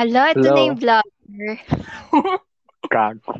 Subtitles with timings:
[0.00, 0.56] Ala, ito Hello.
[0.56, 1.52] na yung vlogger.
[2.92, 3.32] Gago.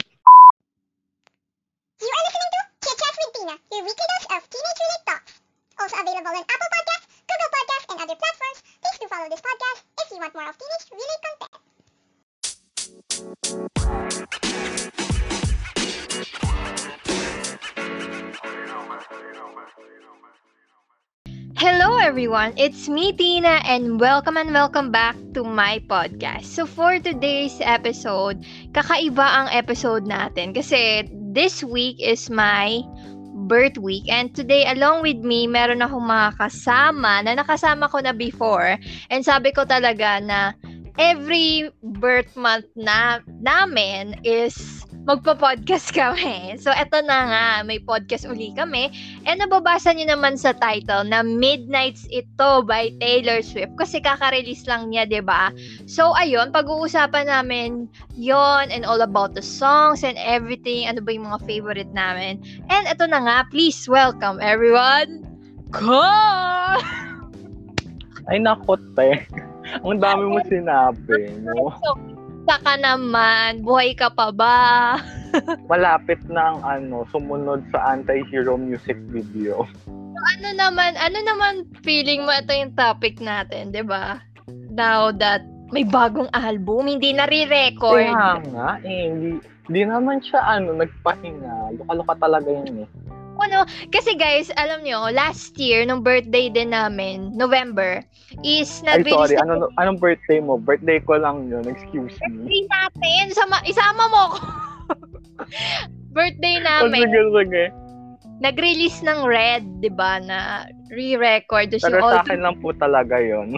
[1.97, 5.41] You are listening to Chit Chats with Tina, your weekly dose of teenage-related talks.
[5.81, 8.61] Also available on Apple Podcasts, Google Podcasts, and other platforms.
[8.77, 11.57] Please do follow this podcast if you want more of teenage-related content.
[21.61, 26.49] Hello everyone, it's me Tina and welcome and welcome back to my podcast.
[26.49, 28.41] So for today's episode,
[28.73, 32.81] kakaiba ang episode natin kasi this week is my
[33.45, 34.09] birth week.
[34.09, 38.81] And today along with me meron akong mga kasama na nakasama ko na before.
[39.13, 40.57] And sabi ko talaga na
[40.97, 41.69] every
[42.01, 46.59] birth month na namin is magpa-podcast kami.
[46.61, 48.93] So, eto na nga, may podcast uli kami.
[49.25, 54.93] And nababasa niyo naman sa title na Midnights Ito by Taylor Swift kasi kaka-release lang
[54.93, 55.53] niya, ba?
[55.85, 61.29] So ayun, pag-uusapan namin 'yon and all about the songs and everything, ano ba yung
[61.29, 62.41] mga favorite namin.
[62.73, 65.25] And ito na nga, please welcome everyone.
[65.71, 66.03] Ko!
[68.31, 69.27] Ay, nakot eh.
[69.83, 71.75] Ang dami mo sinabi, no?
[72.49, 74.59] So, ka naman, buhay ka pa ba?
[75.71, 79.69] Malapit na ang ano, sumunod sa anti-hero music video.
[80.21, 84.21] ano naman, ano naman feeling mo ito yung topic natin, 'di ba?
[84.69, 88.11] Now that may bagong album, hindi na re-record.
[88.11, 89.39] Kaya nga, eh, hindi,
[89.71, 91.79] hindi naman siya ano, nagpahinga.
[91.79, 92.89] Luka-luka talaga yun eh.
[93.41, 98.05] Ano, kasi guys, alam nyo, last year, nung birthday din namin, November,
[98.45, 99.37] is Ay, nag-release sorry.
[99.41, 100.61] Ano, anong birthday mo?
[100.61, 101.65] Birthday ko lang yun.
[101.65, 102.45] Excuse me.
[102.45, 103.25] birthday natin.
[103.33, 104.39] Sama, isama mo ko.
[106.17, 107.65] birthday namin, sige, sige.
[108.45, 111.73] nag-release ng Red, di ba, na re-record.
[111.81, 113.57] Pero sa akin lang po talaga yun.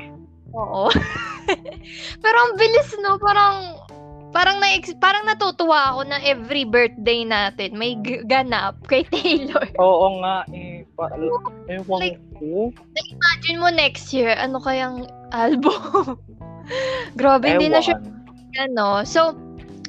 [0.55, 0.87] Oo.
[2.23, 3.19] Pero ang bilis, no?
[3.19, 3.82] Parang,
[4.33, 9.69] parang, na parang natutuwa ako na every birthday natin may g- ganap kay Taylor.
[9.85, 10.83] Oo nga, eh.
[10.97, 11.13] Pa,
[11.69, 12.73] ewan Like- ko.
[12.97, 16.19] Imagine mo next year, ano kayang album?
[17.21, 18.01] Grabe, hindi na siya
[18.61, 19.05] ano.
[19.05, 19.33] So,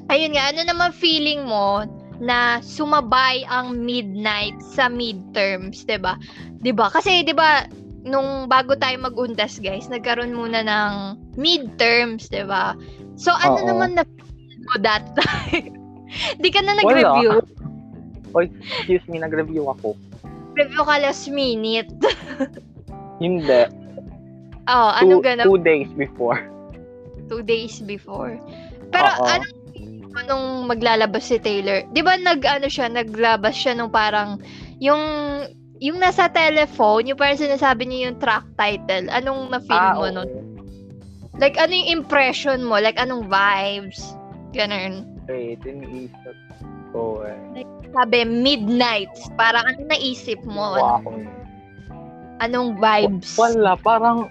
[0.08, 1.84] ayun nga, ano naman feeling mo
[2.24, 6.16] na sumabay ang midnight sa midterms, 'di ba?
[6.64, 6.88] 'Di ba?
[6.88, 7.68] Kasi 'di ba
[8.04, 10.94] nung bago tayo magundas, guys, nagkaroon muna ng
[11.36, 12.75] midterms, 'di ba?
[13.20, 13.68] So, ano Oo.
[13.68, 14.04] naman na
[14.66, 15.75] mo that time?
[16.41, 17.41] Di ka na nag-review.
[18.34, 19.94] Oy, excuse me, nag-review ako.
[20.53, 21.90] Review ka last minute.
[23.24, 23.69] Hindi.
[24.66, 25.46] Oh, anong ganap?
[25.46, 26.40] two days before.
[27.28, 28.38] Two days before.
[28.90, 29.53] Pero anong
[30.13, 31.81] mo nung maglalabas si Taylor?
[31.90, 34.38] 'Di ba nag ano siya, naglabas siya nung parang
[34.78, 35.01] yung
[35.81, 39.09] yung nasa telephone, yung parang sinasabi niya yung track title.
[39.09, 40.13] Anong na-feel Ah, mo oo.
[40.13, 40.30] nun?
[41.41, 42.78] Like ano yung impression mo?
[42.78, 44.00] Like anong vibes?
[44.53, 44.94] Ganun.
[45.25, 46.38] Wait, iniisip
[46.94, 47.66] ko eh.
[47.90, 49.30] Sabi midnights.
[49.34, 50.78] Parang ano naisip mo?
[50.78, 51.02] Wow.
[51.02, 51.25] Ano,
[52.41, 53.34] anong vibes?
[53.34, 54.30] Wala, parang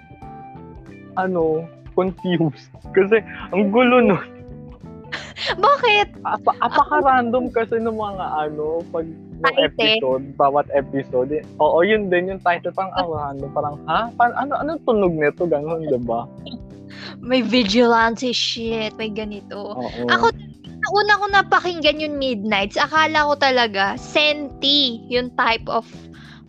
[1.19, 1.66] ano,
[1.99, 2.71] confused.
[2.94, 4.22] Kasi ang gulo nun.
[5.59, 6.22] Bakit?
[6.22, 9.05] Apa, apaka-random kasi ng mga ano, pag
[9.43, 11.34] ng episode, bawat episode.
[11.34, 12.71] eh, Oo, yun din yung title.
[12.71, 13.50] Parang ang random.
[13.50, 14.06] Parang, ha?
[14.15, 15.43] Parang, ano, anong tunog nito?
[15.50, 16.31] Ganon, di ba?
[17.23, 18.95] May vigilante shit.
[18.99, 19.77] May ganito.
[19.79, 20.07] Oo.
[20.11, 20.27] Ako,
[20.93, 25.89] una ko napakinggan yung Midnights, akala ko talaga senti yung type of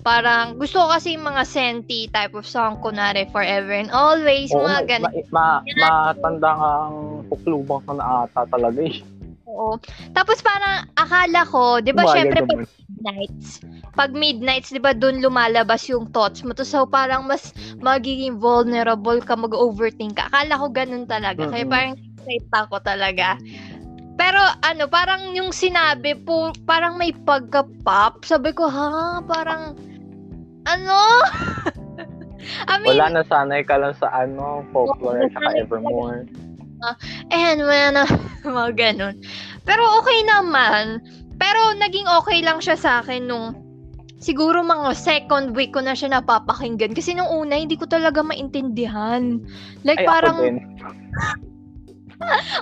[0.04, 4.68] parang gusto ko kasi yung mga senti type of song kunwari forever and always Oo,
[4.68, 5.12] mga ganun.
[5.32, 9.00] ma, ma, matanda kang puklubang ka na ata talaga eh.
[9.54, 9.78] Oo.
[10.18, 13.50] Tapos parang akala ko, 'di ba syempre pag midnights,
[13.94, 19.22] pag midnights 'di ba doon lumalabas yung thoughts mo to so parang mas magiging vulnerable
[19.22, 20.28] ka, mag-overthink ka.
[20.34, 21.46] Akala ko ganun talaga.
[21.54, 21.74] Kaya Mm-mm.
[21.74, 23.38] parang excited ako talaga.
[24.14, 28.22] Pero ano, parang yung sinabi po, parang may pagka-pop.
[28.22, 29.20] Sabi ko, ha?
[29.26, 29.74] Parang,
[30.70, 31.00] ano?
[32.70, 36.30] I mean, Wala na sanay ka lang sa ano, folklore at saka nasanay
[36.84, 36.96] evermore.
[37.32, 37.94] and man,
[38.44, 39.16] mga ganun.
[39.64, 41.00] Pero okay naman.
[41.40, 43.56] Pero naging okay lang siya sa akin nung
[44.24, 46.96] siguro mga second week ko na siya napapakinggan.
[46.96, 49.44] Kasi nung una, hindi ko talaga maintindihan.
[49.84, 50.38] Like Ay, parang.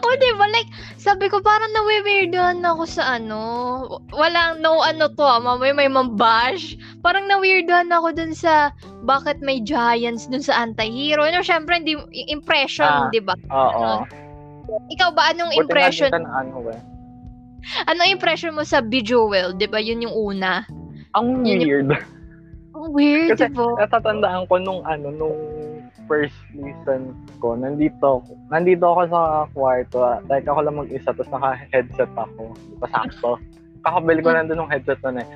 [0.01, 0.45] Oh, di ba?
[0.47, 3.39] Like, sabi ko, parang nawi-weirdohan ako sa ano.
[4.11, 6.75] Walang, no ano to, ah, mamay may mambash.
[6.99, 8.69] Parang naweirdohan ako dun sa
[9.03, 11.25] bakit may giants dun sa anti-hero.
[11.25, 11.97] You know, syempre, hindi,
[12.27, 13.09] impression, Ah.
[13.09, 13.33] di ba?
[13.49, 14.05] Oo.
[14.89, 16.79] Ikaw ba, anong Buti impression, na ano eh.
[17.87, 19.57] anong impression mo sa Bejeweled?
[19.57, 19.77] Di ba?
[19.77, 20.63] Yun yung una.
[21.13, 21.89] Ang Yun yung- weird.
[22.71, 23.67] Ang weird, Kasi- di ba?
[23.83, 25.35] Natatandaan ko nung ano, nung
[26.11, 28.19] first listen ko, nandito,
[28.51, 29.21] nandito ako sa
[29.55, 30.19] kwarto.
[30.27, 32.51] Like, ako lang mag-isa, tapos naka-headset ako.
[32.83, 33.39] Pasakto.
[33.87, 35.29] Kakabili ko nandun ng headset na eh.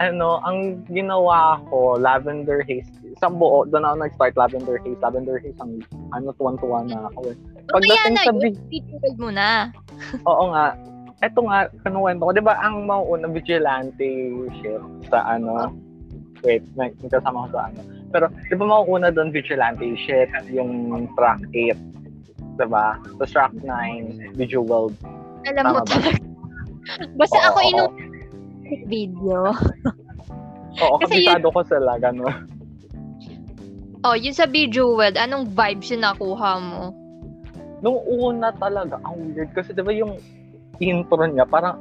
[0.00, 2.88] Ano, ang ginawa ko, Lavender Haze.
[3.04, 4.98] Isang buo, doon ako nag-start Lavender Haze.
[5.04, 5.84] Lavender Haze, ang
[6.16, 7.28] ano, tuwan-tuwa na ako.
[7.28, 7.36] eh.
[7.68, 8.32] Pagdating sa
[8.72, 9.68] featured mo na.
[10.24, 10.72] Oo nga.
[11.22, 12.32] Eto nga, kanuwento ko.
[12.32, 14.08] Di ba ang mauuna vigilante
[14.60, 14.82] shit
[15.12, 15.70] sa ano?
[16.44, 17.80] Wait, may, may kasama ko sa ano.
[18.14, 21.74] Pero di ba mauuna doon vigilante shit, yung track 8.
[22.54, 22.94] Diba?
[23.18, 24.94] Tapos track 9, Bejeweled.
[25.50, 25.90] Alam mo ba?
[25.90, 26.22] talaga.
[27.18, 27.86] Basta Oo, ako oo.
[28.86, 29.50] video.
[30.78, 32.36] Oo, Kasi kabisado ko sila, gano'n.
[34.06, 36.94] Oh, yun sa Bejeweled, anong vibes yung nakuha mo?
[37.82, 39.50] Nung una talaga, ang weird.
[39.58, 40.22] Kasi di ba yung
[40.78, 41.80] intro niya, parang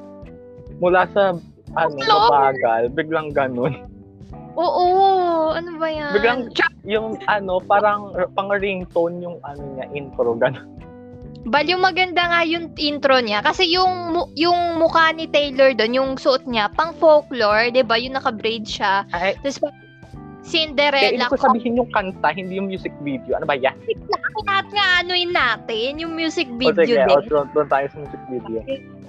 [0.81, 1.37] mula sa
[1.77, 3.85] ano, mabagal, biglang ganun.
[4.53, 4.85] Oo,
[5.57, 6.13] ano ba yan?
[6.13, 6.41] Biglang
[6.85, 10.69] yung ano, parang pang ringtone yung ano niya, intro, ganun.
[11.43, 13.43] Bal, yung maganda nga yung intro niya.
[13.43, 17.99] Kasi yung, yung mukha ni Taylor doon, yung suot niya, pang folklore, di ba?
[17.99, 19.03] Yung naka-braid siya.
[19.11, 19.75] Ay, Tapos Kaya
[20.43, 21.23] Cinderella.
[21.23, 23.39] ibig ko sabihin yung kanta, hindi yung music video.
[23.39, 23.75] Ano ba yan?
[24.43, 27.15] Lahat nga anuin natin, yung music O video sige, din.
[27.15, 28.59] o doon, doon tayo sa music video.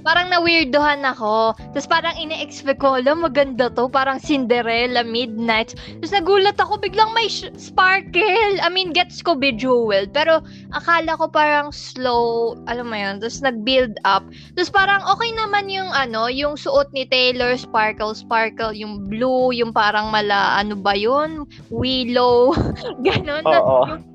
[0.04, 1.56] Parang na-weirdohan ako.
[1.72, 3.88] Tapos parang ine-expect ko, alam, maganda to.
[3.88, 5.74] Parang Cinderella, Midnight.
[5.98, 8.60] Tapos nagulat ako, biglang may sh- sparkle.
[8.60, 10.12] I mean, gets ko Bejeweled.
[10.12, 10.44] Pero
[10.76, 13.18] akala ko parang slow, alam mo yun.
[13.18, 14.22] Tapos nag-build up.
[14.54, 18.76] Tapos parang okay naman yung ano, yung suot ni Taylor, sparkle, sparkle.
[18.76, 21.48] Yung blue, yung parang mala, ano ba yun?
[21.72, 22.52] Willow.
[23.06, 23.42] Ganon.
[23.48, 24.13] Oo.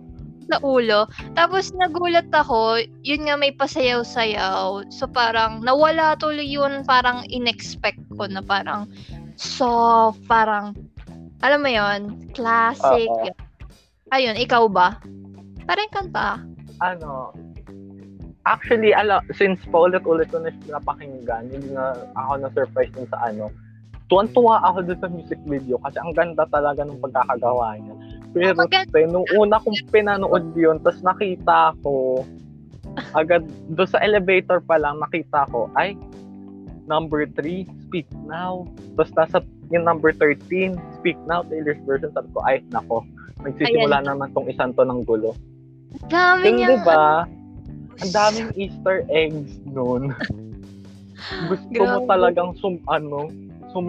[0.49, 1.05] Sa ulo.
[1.37, 4.89] Tapos nagulat ako, yun nga may pasayaw-sayaw.
[4.89, 8.89] So parang nawala tuloy yun, parang inexpect ko na parang
[9.37, 10.73] soft, parang
[11.39, 13.07] alam mo yun, classic.
[13.07, 13.31] Oo.
[14.11, 14.99] Ayun, ikaw ba?
[15.63, 16.41] Parang kanta.
[16.81, 17.31] Ano,
[18.43, 23.53] actually, ala, since paulit-ulit ko na siya napakinggan, hindi na ako na-surprise dun sa ano,
[24.09, 27.95] tuwan-tuwa ako dun sa music video kasi ang ganda talaga ng pagkakagawa niya.
[28.33, 32.21] Pero, te, nung una kong pinanood yun, tapos nakita ko,
[33.17, 35.97] agad, doon sa elevator pa lang, nakita ko, ay,
[36.85, 38.65] number 3, speak now.
[38.97, 39.37] Tapos nasa
[39.69, 42.09] yung number 13, speak now, Taylor's version.
[42.13, 43.05] Sabi ko, ay, nako,
[43.45, 45.37] nagsisimula naman tong isang to ng gulo.
[46.09, 46.69] Dami niya.
[46.73, 47.25] di ba,
[48.01, 50.13] ang daming Easter eggs nun.
[51.49, 52.09] Gusto mo Grabe.
[52.09, 53.29] talagang sum, ano,
[53.73, 53.85] sum,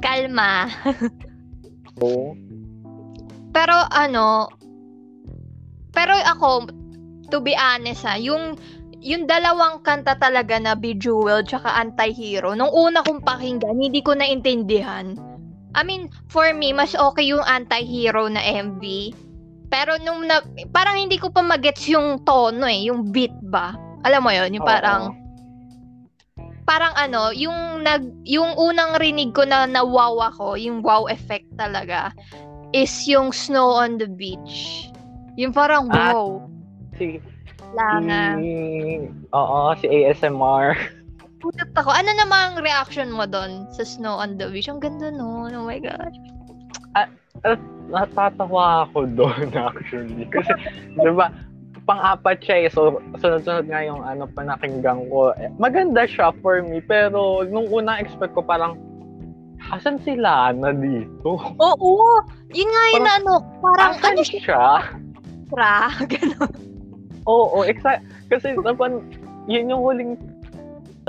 [0.00, 0.66] Kalma.
[2.00, 2.34] Pero,
[3.52, 4.48] Pero ano,
[5.90, 6.70] pero ako,
[7.28, 8.56] to be honest ha, yung,
[9.02, 15.18] yung dalawang kanta talaga na Bejeweled tsaka Anti-Hero, nung una kong pakinggan, hindi ko naintindihan.
[15.74, 18.82] I mean, for me, mas okay yung Anti-Hero na MV.
[19.70, 20.42] Pero nung na,
[20.74, 23.74] parang hindi ko pa magets yung tono eh, yung beat ba?
[24.02, 25.14] Alam mo yon yung parang,
[26.70, 32.14] parang ano, yung nag yung unang rinig ko na nawaw ako, yung wow effect talaga
[32.70, 34.86] is yung Snow on the Beach.
[35.34, 36.46] Yung parang Ah, wow.
[36.94, 37.18] si,
[37.74, 38.38] Langa.
[38.38, 38.50] si,
[39.34, 40.78] oo, si ASMR.
[41.42, 41.90] Putot ako.
[41.90, 44.70] Ano namang reaction mo doon sa Snow on the Beach?
[44.70, 45.50] Ang ganda no.
[45.50, 46.14] Oh my gosh.
[47.90, 50.22] Natatawa ako doon actually.
[50.30, 50.54] Kasi,
[50.94, 51.34] di ba,
[51.90, 52.68] pang-apat siya eh.
[52.70, 55.34] So, sunod-sunod nga yung ano, panakinggan ko.
[55.34, 58.78] Eh, Maganda siya for me, pero nung unang expect ko parang,
[59.74, 61.34] asan sila na dito?
[61.58, 61.92] Oo.
[62.54, 63.32] Yun nga yun na ano.
[63.58, 64.64] Parang Asan ano siya?
[65.50, 65.90] Tra.
[66.14, 66.52] Ganun.
[67.26, 68.06] Oo, exact.
[68.30, 69.02] Kasi napan,
[69.50, 70.14] yun yung huling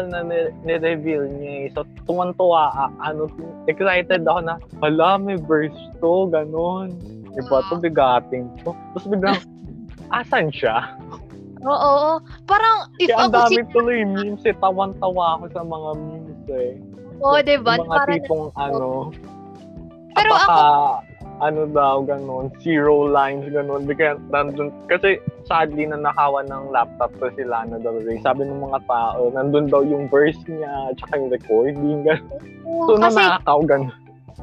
[0.02, 1.66] na ni- ni-reveal niya eh.
[1.78, 3.30] So, tuwan-tuwa, ah, ano,
[3.70, 6.98] excited ako na, hala, may verse to, ganun.
[7.38, 8.74] Iba to, bigating to.
[8.74, 9.40] Tapos biglang,
[10.12, 10.96] asan siya?
[11.64, 11.72] Oo.
[11.72, 12.12] oo.
[12.50, 13.56] Parang if Kaya ang ako si...
[13.58, 14.56] dami tuloy memes eh.
[14.58, 16.72] Tawan-tawa ako sa mga memes eh.
[17.22, 17.72] Oo, diba?
[17.78, 18.88] Yung mga Parang tipong ano,
[20.12, 20.62] Pero apaka,
[21.42, 23.90] ano daw, ganun, zero lines, ganun.
[23.90, 25.18] Kaya nandun, kasi
[25.50, 28.22] sadly na nakawan ng laptop ko si Lana Del Rey.
[28.22, 32.42] Sabi ng mga tao, nandun daw yung verse niya, tsaka yung recording, ganun.
[32.86, 34.01] So, kasi nanakaw, ganun.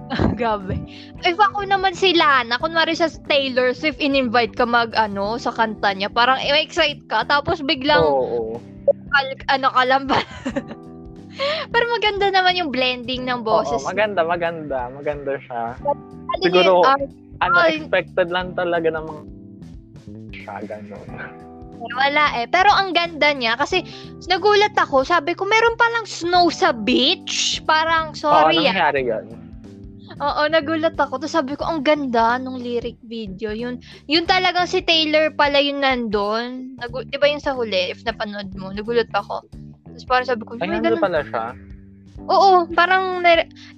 [0.41, 0.77] Gabi.
[1.23, 5.93] If ako naman si Lana, kunwari sa Taylor Swift, in-invite ka mag, ano, sa kanta
[5.93, 8.57] niya, parang i-excite ka, tapos biglang, Oo.
[9.13, 10.19] kal- ano ka lang ba?
[11.73, 13.79] Pero maganda naman yung blending ng boses.
[13.79, 14.91] Oo, maganda, maganda.
[14.91, 15.77] Maganda siya.
[15.79, 16.99] Ano siguro- yun, ah,
[17.39, 17.79] Ano, Ay.
[17.79, 19.23] expected lang talaga ng mga
[20.35, 21.07] siya, ganun.
[21.95, 22.51] wala eh.
[22.51, 23.87] Pero ang ganda niya, kasi
[24.27, 27.63] nagulat ako, sabi ko, meron palang snow sa beach.
[27.63, 28.75] Parang, Oo, sorry ah.
[28.75, 29.38] nangyari yun.
[30.19, 31.23] Oo, nagulat ako.
[31.23, 33.55] Tapos sabi ko, ang ganda nung lyric video.
[33.55, 33.79] Yun,
[34.11, 36.75] yun talagang si Taylor pala yun nandun.
[36.79, 39.47] Nagu- di ba yung sa huli, if napanood mo, nagulat ako.
[39.95, 41.03] Tapos parang sabi ko, Ay, nandun ganun.
[41.03, 41.45] pala siya.
[42.29, 43.23] Oo, parang,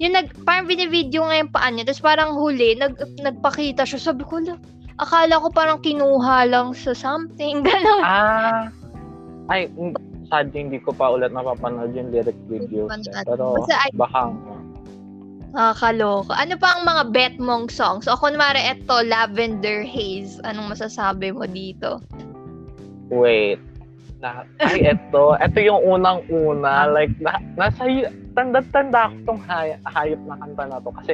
[0.01, 1.93] yung nag, parang binibideo nga yung paan niya.
[1.93, 4.01] Tapos parang huli, nag, nagpakita siya.
[4.01, 4.57] Sabi ko, "Ala,
[4.97, 7.61] akala ko parang kinuha lang sa something.
[7.69, 8.01] Ganon.
[8.05, 8.73] Ah,
[9.53, 9.93] ay, mm,
[10.31, 14.23] sadly hindi ko pa ulit napapanood yung lyric pa Pero Basta baka,
[15.51, 16.33] Nakakaloka.
[16.39, 18.07] Ano pa ang mga bet mong songs?
[18.07, 20.39] O kunwari, eto, Lavender Haze.
[20.47, 21.99] Anong masasabi mo dito?
[23.11, 23.59] wait.
[24.23, 25.35] Na, ay, eto.
[25.37, 26.87] Eto yung unang-una.
[26.89, 27.85] Like, na, nasa,
[28.39, 30.95] tanda-tanda ko tong hay, hayop na kanta na to.
[30.95, 31.13] Kasi,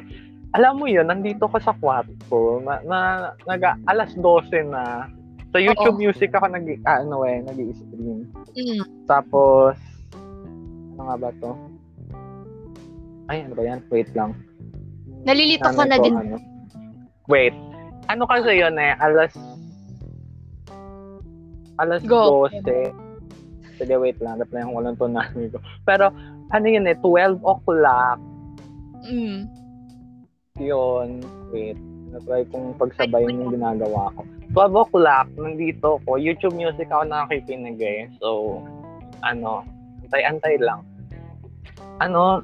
[0.52, 2.60] alam mo yun, nandito ko sa kwarto.
[2.62, 2.98] Na, na,
[3.48, 5.08] nag, alas 12 na.
[5.54, 8.28] Sa YouTube Music ako nag, ah, ano eh, nag-i-stream.
[8.52, 8.84] Mm.
[9.08, 9.78] Tapos,
[10.92, 11.75] ano nga ba to?
[13.26, 13.80] Ay, ano ba yan?
[13.90, 14.34] Wait lang.
[15.26, 16.14] Nalilito ko Ano na to, din.
[16.14, 16.36] ano?
[17.26, 17.54] Wait.
[18.06, 18.94] Ano kasi yun eh?
[18.96, 19.34] Alas...
[21.76, 22.46] Alas Go.
[22.48, 22.94] 12.
[23.76, 24.40] Sige, wait lang.
[24.40, 25.58] Dapat na yung walang to namin ko.
[25.84, 26.08] Pero,
[26.48, 26.96] ano yun eh?
[26.98, 28.18] 12 o'clock
[29.06, 29.46] Mm.
[30.58, 31.08] yun.
[31.52, 31.76] Wait.
[32.10, 34.24] Na-try kong pagsabayin yung ginagawa ko.
[34.50, 36.10] 12 o'clock, nandito ko.
[36.16, 38.08] YouTube music ako nakikinig eh.
[38.18, 38.62] So,
[39.20, 39.62] ano,
[40.02, 40.80] antay-antay lang.
[42.00, 42.40] Ano,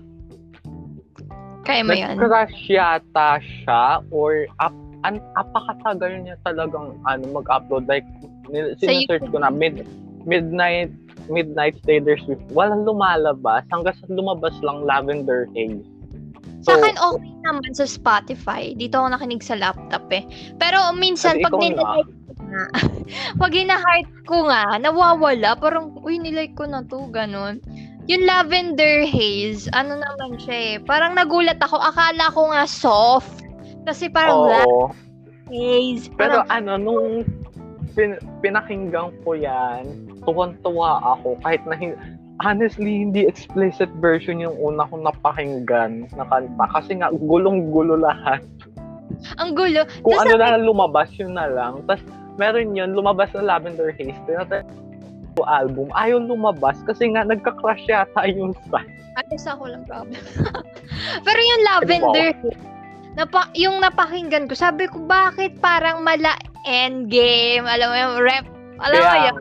[1.62, 2.18] Kaya mo yan.
[2.18, 4.74] Nag-crash yata siya or up,
[5.06, 7.86] an, apakatagal niya talagang ano, mag-upload.
[7.86, 8.06] Like,
[8.52, 9.86] Sa sinesearch ko na mid,
[10.26, 10.92] midnight
[11.30, 12.42] midnight Taylor Swift.
[12.50, 13.62] Walang lumalabas.
[13.70, 15.86] Hanggang sa lumabas lang Lavender Haze.
[16.62, 18.74] Sa So, akin, okay naman sa Spotify.
[18.78, 20.22] Dito ako nakinig sa laptop eh.
[20.58, 22.02] Pero minsan, pag nilike ko
[22.50, 22.64] nga,
[23.42, 25.58] pag ina-heart ko nga, nawawala.
[25.58, 27.58] Parang, uy, nilike ko na to, ganun.
[28.10, 30.74] Yung Lavender Haze, ano naman siya eh.
[30.82, 31.78] Parang nagulat ako.
[31.78, 33.46] Akala ko nga soft.
[33.86, 34.90] Kasi parang oo.
[35.46, 36.10] Haze.
[36.18, 37.06] Pero Parang, ano, nung
[37.94, 39.86] pin, pinakinggan ko yan,
[40.26, 41.38] tuwan-tuwa ako.
[41.46, 41.98] Kahit na, hin-
[42.42, 46.66] honestly, hindi explicit version yung una kong napakinggan na kanta.
[46.74, 48.42] Kasi nga, gulong-gulo lahat.
[49.38, 49.86] ang gulo.
[50.02, 51.86] Kung Tas ano na lang lumabas, yun na lang.
[51.86, 52.02] Tapos,
[52.34, 54.18] meron yun, lumabas na Lavender Haze.
[54.26, 54.91] Tinatry ko
[55.48, 55.88] album.
[55.96, 58.92] Ayaw lumabas kasi nga, nagka-crush yata yung site.
[59.28, 60.20] Ayos ako lang problem.
[61.26, 62.32] Pero yung lavender,
[63.16, 67.64] napa, yung napakinggan ko, sabi ko, bakit parang mala endgame?
[67.68, 68.46] Alam mo yung rep,
[68.80, 69.36] alam mo Kaya, yun,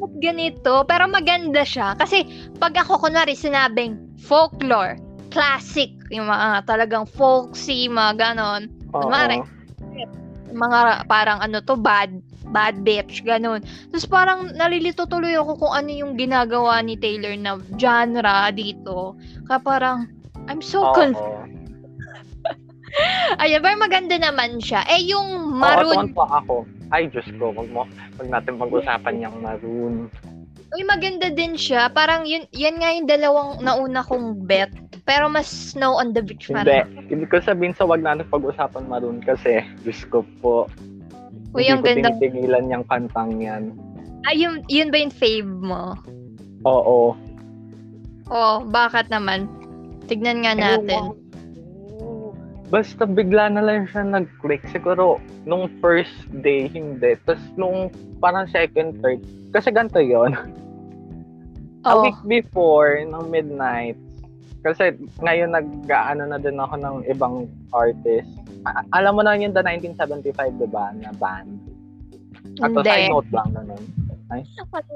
[0.00, 0.82] ba't ganito?
[0.86, 1.94] Pero maganda siya.
[1.94, 2.26] Kasi
[2.58, 4.98] pag ako, kunwari, sinabing folklore,
[5.30, 8.66] classic, yung mga talagang folksy, mga ganon.
[8.90, 9.38] Kunwari,
[10.50, 12.10] mga parang ano to, bad,
[12.50, 13.62] bad bitch, ganon.
[13.90, 19.14] Tapos parang nalilito tuloy ako kung ano yung ginagawa ni Taylor na genre dito.
[19.46, 19.98] Kaya parang,
[20.50, 20.94] I'm so Oo.
[20.94, 21.48] confused.
[23.42, 24.82] Ayun, pero maganda naman siya.
[24.90, 26.56] Eh, yung Oo, maroon, tuwan-tuwa ako.
[26.90, 27.86] Ay, Diyos ko, wag mo,
[28.18, 29.94] wag natin pag-usapan yung maroon.
[30.70, 31.86] uy, maganda din siya.
[31.90, 34.70] Parang yun, yan nga yung dalawang nauna kong bet.
[35.06, 38.86] Pero mas snow on the beach pa Hindi, hindi ko sabihin sa wag natin pag-usapan
[38.86, 40.66] maroon kasi, Diyos ko po,
[41.50, 42.08] Uy, hindi ang ko ganda.
[42.14, 43.74] tinitigilan yung kantang yan.
[44.28, 45.96] Ay, yun, yun ba yung fave mo?
[46.62, 47.16] Oo.
[48.30, 49.50] Oh, bakit naman?
[50.06, 51.16] Tignan nga natin.
[52.70, 54.62] Basta bigla na lang siya nag-click.
[54.70, 57.18] Siguro, nung first day, hindi.
[57.26, 57.90] Tapos nung
[58.22, 59.18] parang second, third.
[59.50, 60.38] Kasi ganito yon
[61.88, 63.96] A Oh, week before, ng midnight,
[64.60, 64.92] kasi
[65.24, 68.28] ngayon nag-ano na din ako ng ibang artist.
[68.92, 71.60] Alam mo na yung The 1975, di ba, na band?
[72.60, 72.88] At hindi.
[72.88, 73.82] side note lang, ganun.
[74.30, 74.44] Ano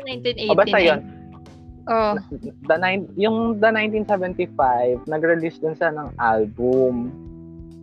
[0.07, 0.53] 1989?
[0.53, 1.01] O basta yun,
[1.85, 2.17] Oh.
[2.65, 7.13] the nine, yung The 1975, nag-release din siya ng album.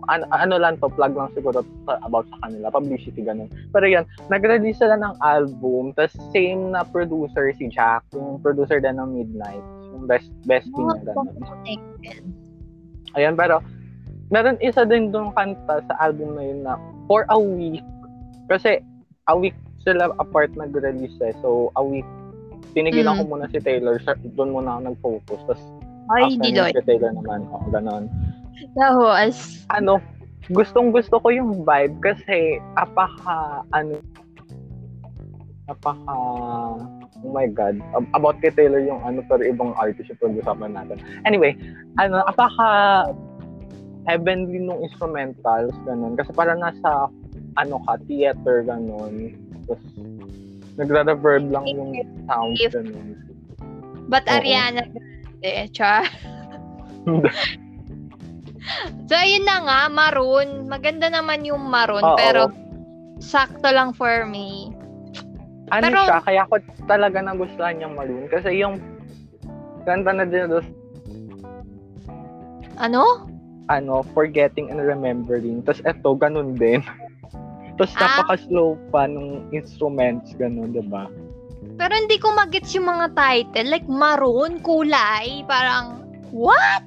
[0.10, 3.46] Ano, ano lang to, plug lang siguro about sa kanila, publicity, ganun.
[3.70, 4.02] Pero yun,
[4.34, 9.62] nag-release sila ng album, tas same na producer si Jack, yung producer din ng Midnight,
[9.94, 11.30] yung best bestie niya, ganun.
[11.38, 12.26] connected.
[13.14, 13.62] Ayan, pero
[14.32, 17.84] meron isa din doon kanta sa album na yun na for a week,
[18.48, 18.80] kasi
[19.28, 22.08] a week sila apart nag-release eh, so a week,
[22.72, 23.20] tinigilan Mm.
[23.20, 24.00] ko muna si Taylor,
[24.34, 25.62] doon muna ako nag-focus, tapos
[26.12, 28.04] Ay, after nun si Taylor naman, oh, ganon.
[28.76, 29.64] Lawas.
[29.70, 30.00] Ano,
[30.50, 34.00] gustong gusto ko yung vibe kasi apaka, ano,
[35.68, 36.16] apaka,
[37.22, 40.98] oh my God, ab- about kay Taylor yung ano, pero ibang artist yung pag-usapan natin.
[41.24, 41.56] Anyway,
[41.96, 42.68] ano, apaka
[44.05, 46.17] heavenly nung instrumentals, ganun.
[46.17, 47.10] Kasi parang nasa,
[47.58, 49.38] ano ka, theater, ganun.
[49.65, 49.81] Tapos,
[50.79, 51.91] nagra-reverb lang yung
[52.25, 53.08] sound, ganun.
[54.12, 54.34] But Oo.
[54.39, 54.84] Ariana
[55.41, 56.05] Grande, char.
[59.10, 60.70] So, ayun na nga, maroon.
[60.70, 62.15] Maganda naman yung maroon, Oo.
[62.15, 62.53] pero
[63.17, 64.70] sakto lang for me.
[65.72, 68.27] Ano Pero- siya, kaya ko talaga nagustuhan yung Maroon.
[68.27, 68.75] Kasi yung
[69.88, 70.51] kanta na din
[72.75, 73.31] Ano?
[73.68, 75.62] Ano, forgetting and remembering.
[75.62, 76.82] Tapos eto, ganun din.
[77.77, 78.22] Tapos Ah.
[78.22, 81.10] napaka-slow pa nung instruments, ganun, di ba?
[81.77, 83.70] Pero hindi ko magets yung mga title.
[83.70, 85.41] Like, maroon, kulay.
[85.46, 86.86] Parang, what?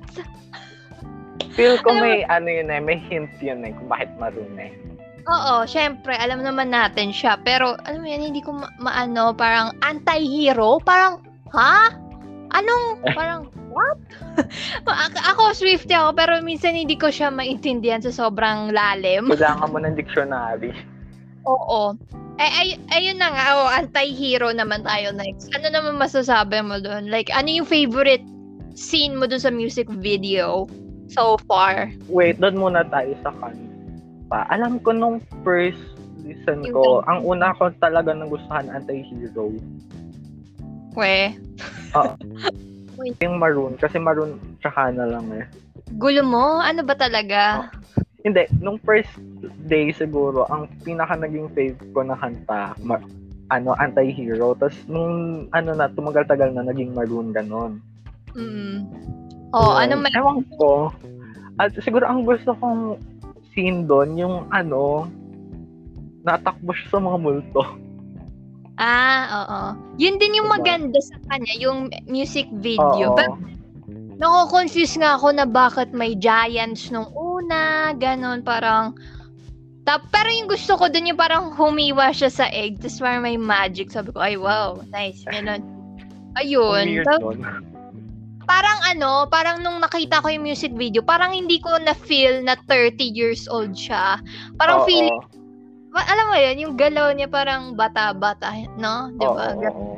[1.54, 4.74] Feel ko Alam may, ano yun eh, may hint yun eh, kung bakit Maroon eh.
[5.24, 7.38] Oo, syempre, alam naman natin siya.
[7.40, 10.82] Pero, alam mo yan, hindi ko ma- maano, parang anti-hero.
[10.82, 11.22] Parang,
[11.54, 11.94] ha?
[12.52, 13.98] Anong, parang, what?
[15.34, 19.26] Ako, Swiftie ako, pero minsan hindi ko siya maintindihan sa sobrang lalim.
[19.28, 20.70] Kailangan mo ng dictionary.
[21.44, 21.98] Oo.
[22.38, 25.54] Eh, ay, ayun na nga, oh, anti-hero naman tayo next.
[25.54, 27.06] Ano naman masasabi mo doon?
[27.06, 28.24] Like, ano yung favorite
[28.74, 30.66] scene mo doon sa music video
[31.06, 31.94] so far?
[32.10, 34.40] Wait, doon muna tayo sa kanta.
[34.50, 35.78] Alam ko nung first
[36.24, 39.54] listen Yung ko, ang una ko talaga nagustuhan anti-hero.
[42.94, 45.46] We, Yung Maroon, kasi Maroon tsaka na lang eh.
[45.98, 46.62] gulo mo?
[46.62, 47.70] Ano ba talaga?
[48.24, 49.10] Hindi, nung first
[49.68, 53.04] day siguro, ang pinaka naging fave ko na kanta, ma-
[53.52, 54.56] ano, anti-hero.
[54.56, 57.84] Tapos nung, ano na, tumagal-tagal na naging maroon ganon.
[58.32, 58.88] Mm.
[59.54, 60.02] Oh, ano Yun.
[60.02, 60.12] may...
[60.16, 60.90] Ewan ko.
[61.60, 62.98] At siguro ang gusto kong
[63.52, 65.06] scene doon, yung ano,
[66.26, 67.62] natakbo siya sa mga multo.
[68.78, 69.60] Ah, oo.
[70.02, 70.58] Yun din yung Diba?
[70.58, 73.14] maganda sa kanya, yung music video.
[73.14, 73.18] Oo.
[73.18, 73.30] But
[74.18, 78.98] nako-confuse nga ako na bakit may giants nung una, ganon, parang...
[79.84, 83.36] Tap, pero yung gusto ko dun yung parang humiwa siya sa egg, tapos parang may
[83.36, 83.92] magic.
[83.92, 85.60] Sabi ko, ay wow, nice, ganon.
[86.40, 87.04] Ayun.
[87.04, 87.20] Tap-
[88.44, 92.96] parang ano, parang nung nakita ko yung music video, parang hindi ko na-feel na 30
[93.00, 94.20] years old siya.
[94.56, 94.86] Parang Oo.
[94.88, 95.18] feeling,
[96.02, 99.14] alam mo yun, yung galaw niya parang bata-bata, no?
[99.14, 99.54] Di ba?
[99.54, 99.96] Oo, oo.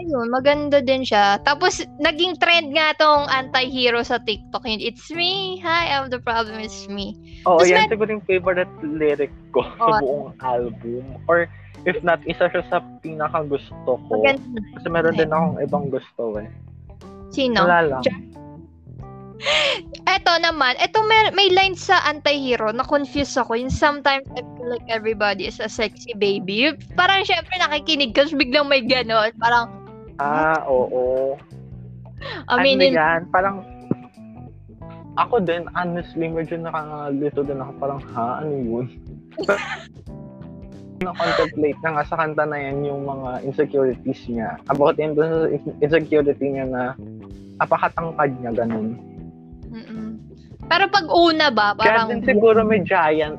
[0.00, 1.36] Ayun, maganda din siya.
[1.44, 4.64] Tapos, naging trend nga tong anti-hero sa TikTok.
[4.64, 5.60] Yun, It's me.
[5.60, 6.56] Hi, I'm the problem.
[6.56, 7.12] It's me.
[7.44, 10.00] Oo, Tapos yan may- siguro yung favorite lyric ko sa Oo.
[10.00, 11.04] buong album.
[11.28, 11.44] Or
[11.84, 13.76] if not, isa siya sa pinaka gusto
[14.08, 14.12] ko.
[14.24, 14.60] Maganda.
[14.80, 16.48] Kasi meron din akong ibang gusto eh.
[17.28, 17.68] Sino?
[17.68, 18.02] Wala lang.
[20.10, 23.54] Eto naman, eto may, may line sa anti-hero na confused ako.
[23.54, 26.66] Yung sometimes I feel like everybody is a sexy baby.
[26.66, 29.30] Yung Parang syempre nakikinig kasi biglang may ganon.
[29.38, 29.70] Parang,
[30.18, 31.38] Ah, oo.
[32.50, 33.20] aminin, ano yan?
[33.30, 33.56] Parang,
[35.14, 37.70] ako din, honestly, medyo nakalito din ako.
[37.78, 38.42] Parang, ha?
[38.42, 38.86] Ano yun?
[41.00, 44.60] na-contemplate na nga sa kanta na yan yung mga insecurities niya.
[44.68, 45.48] About yun dun sa
[45.80, 46.92] insecurity niya na
[47.56, 49.00] apakatangkad niya, ganun.
[50.70, 53.34] Pero pag una ba, Kaya parang, din siguro may giant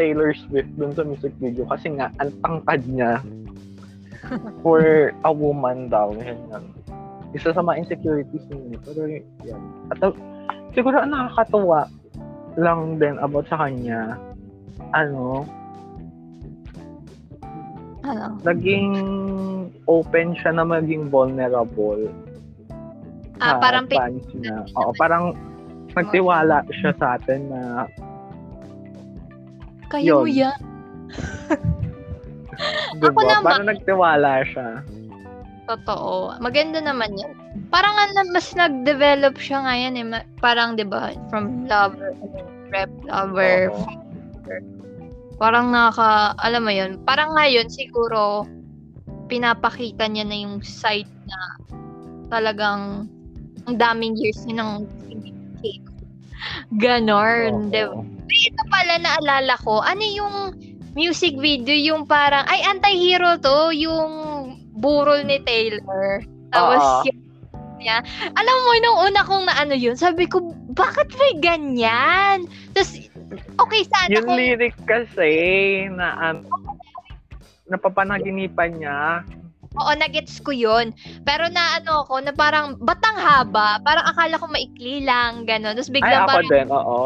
[0.00, 3.20] Taylor Swift dun sa music video kasi nga, ang tangkad niya
[4.64, 6.16] for a woman daw.
[6.16, 6.64] Yan, yan.
[7.36, 8.80] Isa sa mga insecurities niya.
[8.88, 9.00] Pero
[9.44, 9.62] yan.
[9.92, 10.16] At uh,
[10.72, 11.84] siguro ang nakakatuwa
[12.56, 14.16] lang din about sa kanya,
[14.96, 15.44] ano,
[18.00, 18.96] ano, naging
[19.84, 22.08] open siya na maging vulnerable
[23.44, 24.64] ah, parang fans niya.
[24.76, 25.36] Oo, parang
[25.96, 27.86] nagtiwala siya sa atin na
[29.90, 30.54] kaya mo yan.
[33.02, 34.68] diba, Ako naman- parang nagtiwala siya.
[35.66, 36.34] Totoo.
[36.38, 37.34] Maganda naman yan.
[37.70, 37.94] Parang
[38.34, 40.06] mas nag-develop siya ngayon eh.
[40.06, 42.14] Ma- Parang, di ba, from lover,
[42.70, 43.86] rep lover, Oo.
[45.38, 48.46] parang naka, alam mo yun, parang ngayon siguro,
[49.30, 51.38] pinapakita niya na yung side na
[52.30, 53.06] talagang
[53.66, 54.82] ang daming years niya
[55.62, 55.88] ng
[56.80, 57.68] Ganon, Oo.
[57.68, 58.00] di ba?
[58.30, 60.36] Ito pala naalala ko, ano yung
[60.96, 64.10] music video yung parang, ay, anti-hero to, yung
[64.80, 66.24] burol ni Taylor.
[66.50, 67.04] Tapos, Oo.
[67.06, 67.20] yung
[67.80, 68.04] niya.
[68.36, 72.44] Alam mo, nung una kong na ano yun, sabi ko, bakit may ganyan?
[72.76, 73.08] Tapos,
[73.56, 75.32] okay, sana Yung kung, lyric kasi
[75.88, 76.44] na um,
[77.72, 79.24] napapanaginipan niya.
[79.78, 80.90] Oo, nagets ko yun.
[81.22, 85.78] Pero na ano ako, na parang, batang haba, parang akala ko maikli lang, gano'n.
[85.78, 87.00] Tapos Ay, biglang ako parang, din, oo.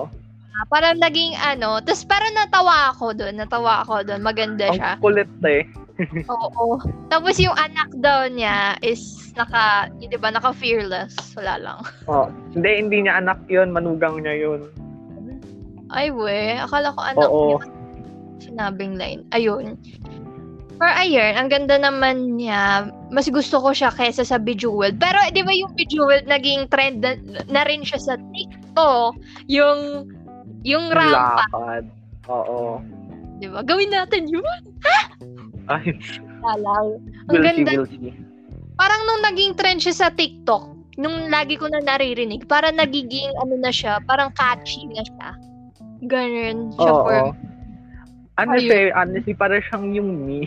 [0.71, 4.93] parang naging ano, tapos parang natawa ako doon, natawa ako doon, maganda Ang siya.
[5.03, 5.63] kulit eh.
[6.33, 6.83] Oo.
[7.07, 11.15] Tapos yung anak daw niya is naka, yun, di ba, naka-fearless.
[11.39, 11.79] Wala lang.
[12.11, 14.61] Oh, hindi, hindi niya anak yun, manugang niya yun.
[15.95, 16.59] Ay, we.
[16.59, 17.59] Akala ko anak Oo.
[17.63, 17.67] niya.
[18.43, 19.23] Sinabing line.
[19.31, 19.79] Ayun.
[20.75, 22.91] Pero ayun, ang ganda naman niya.
[23.15, 24.99] Mas gusto ko siya kesa sa Bejeweled.
[24.99, 27.15] Pero di ba yung Bejeweled naging trend na,
[27.47, 29.15] na rin siya sa TikTok
[29.47, 30.11] yung,
[30.67, 31.85] yung rampa, Lakad.
[32.27, 32.83] Oo.
[33.39, 33.63] di ba?
[33.63, 34.61] Gawin natin yun.
[35.71, 35.95] Ay,
[36.45, 36.99] Alam.
[37.31, 37.71] Ang ganda.
[38.75, 43.55] Parang nung naging trend siya sa TikTok, nung lagi ko na naririnig, parang nagiging ano
[43.59, 45.29] na siya, parang catchy na siya.
[46.05, 47.33] Ganun siya for
[48.35, 48.41] Oo.
[48.41, 48.91] Ano Ayun.
[48.93, 50.43] honestly, para siyang yung me.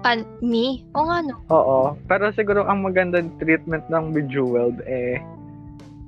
[0.00, 0.82] pan- me.
[0.94, 1.36] O nga no.
[1.48, 1.78] Oo.
[2.06, 5.20] Pero siguro ang magandang treatment ng Bejeweled eh,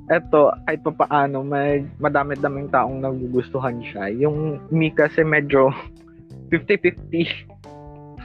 [0.08, 4.08] eto, kahit pa paano, may madami-daming taong nagugustuhan siya.
[4.10, 5.68] Yung me kasi medyo
[6.50, 7.52] 50-50.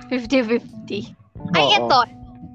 [0.10, 1.14] 50-50.
[1.54, 1.76] Ay, Oo.
[1.78, 2.00] ito.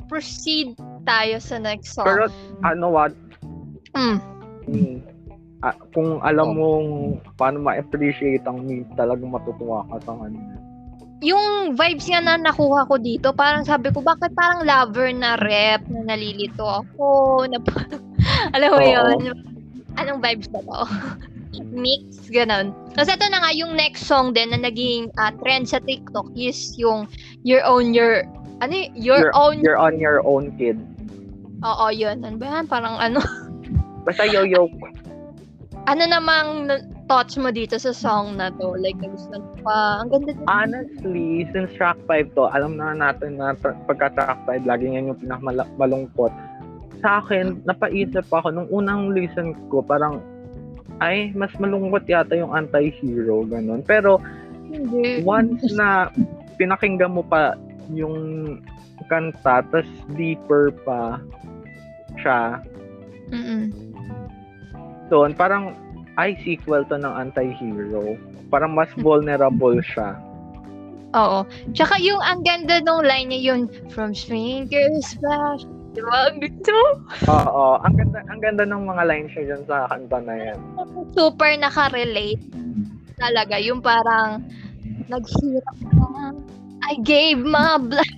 [0.08, 2.04] Proceed tayo sa next song.
[2.04, 2.26] Pero
[2.62, 3.12] ano what,
[3.92, 4.18] Mm.
[4.66, 4.96] mm,
[5.62, 6.88] ah, kung alam mong
[7.34, 10.58] paano ma-appreciate ang me, talagang matutuwa ka sa kanya.
[11.22, 15.86] Yung vibes nga na nakuha ko dito, parang sabi ko, bakit parang lover na rep
[15.86, 17.06] na nalilito ako?
[17.46, 17.62] Na,
[18.58, 18.90] alam mo Oo.
[18.90, 19.30] yun?
[19.94, 20.80] Anong vibes na to?
[21.70, 22.74] Mix, ganun.
[22.96, 26.74] Tapos ito na nga, yung next song din na naging ah, trend sa TikTok is
[26.74, 27.06] yung
[27.46, 28.26] Your Own Your,
[28.58, 30.80] ano Your You're- Own, You're on your own, kid.
[31.62, 32.18] oo, yun.
[32.26, 32.66] Ano ba yan?
[32.66, 33.22] Parang ano,
[34.06, 34.66] Basta yo-yo.
[35.86, 38.78] Ano namang na- thoughts mo dito sa song na to?
[38.78, 40.00] Like, nagustuhan pa.
[40.00, 40.46] Ang ganda din.
[40.46, 45.12] Honestly, since track 5 to, alam na natin na tra- pagka track 5, lagi yan
[45.12, 46.32] yung pinakamalungkot.
[47.02, 50.22] Sa akin, napaisip ako, nung unang listen ko, parang,
[51.02, 53.82] ay, mas malungkot yata yung anti-hero, ganun.
[53.82, 54.22] Pero,
[54.70, 55.20] Hindi.
[55.26, 56.08] once na
[56.56, 57.58] pinakinggan mo pa
[57.90, 58.56] yung
[59.10, 61.18] kanta, tas deeper pa
[62.22, 62.62] siya,
[63.32, 63.91] Mm-mm.
[65.12, 65.76] Doon, parang,
[66.16, 68.16] ay, sequel to ng anti-hero.
[68.48, 70.16] Parang mas vulnerable siya.
[71.12, 71.44] Oo.
[71.76, 75.68] Tsaka yung ang ganda nung line niya yung From Stranger Splash.
[75.92, 76.32] Di ba?
[76.32, 76.76] Ang gusto.
[77.28, 80.58] Oo, ang ganda, ang ganda ng mga lines siya dyan sa kanta na yan.
[81.12, 82.40] Super nakarelate.
[83.20, 83.60] Talaga.
[83.60, 84.40] Yung parang
[85.12, 86.32] naghirap na.
[86.88, 88.16] I gave my blood.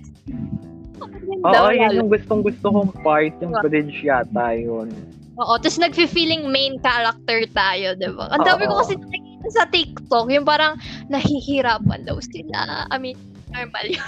[1.43, 4.87] Oo, yun yung gustong gusto kong part, yung bridge yata yun.
[5.35, 5.53] Oo.
[5.59, 8.31] Tapos nagfe-feeling main character tayo, di ba?
[8.31, 10.25] Ang dami ko kasi nakikita sa TikTok.
[10.31, 10.79] Yung parang
[11.11, 12.87] nahihirapan daw sila.
[12.87, 13.19] I mean,
[13.51, 14.07] normal yun.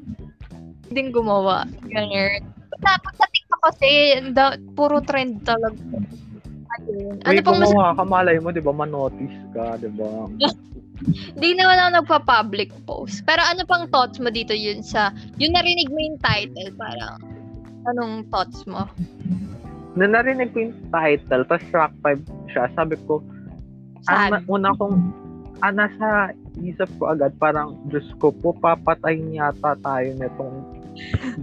[0.90, 1.68] Hindi gumawa.
[1.92, 2.40] Ganun.
[2.80, 3.90] Tapos sa TikTok kasi,
[4.32, 5.76] da, puro trend talaga.
[6.80, 7.20] Ayun.
[7.28, 7.70] Ano Uy, pong mas...
[7.70, 10.08] gumawa ka, malay mo, di ba, manotice ka, di ba?
[11.36, 13.24] Hindi naman ako nagpa-public post.
[13.24, 15.12] Pero ano pang thoughts mo dito yun sa...
[15.40, 17.16] Yung narinig mo yung title, parang...
[17.88, 18.84] Anong thoughts mo?
[19.98, 23.18] Na narinig ko yung title, tapos track 5 siya, sabi ko,
[24.06, 24.46] ang Sad.
[24.46, 24.96] una kong,
[25.66, 26.30] ah, nasa
[26.62, 30.62] isip ko agad, parang, Diyos ko po, papatayin yata tayo netong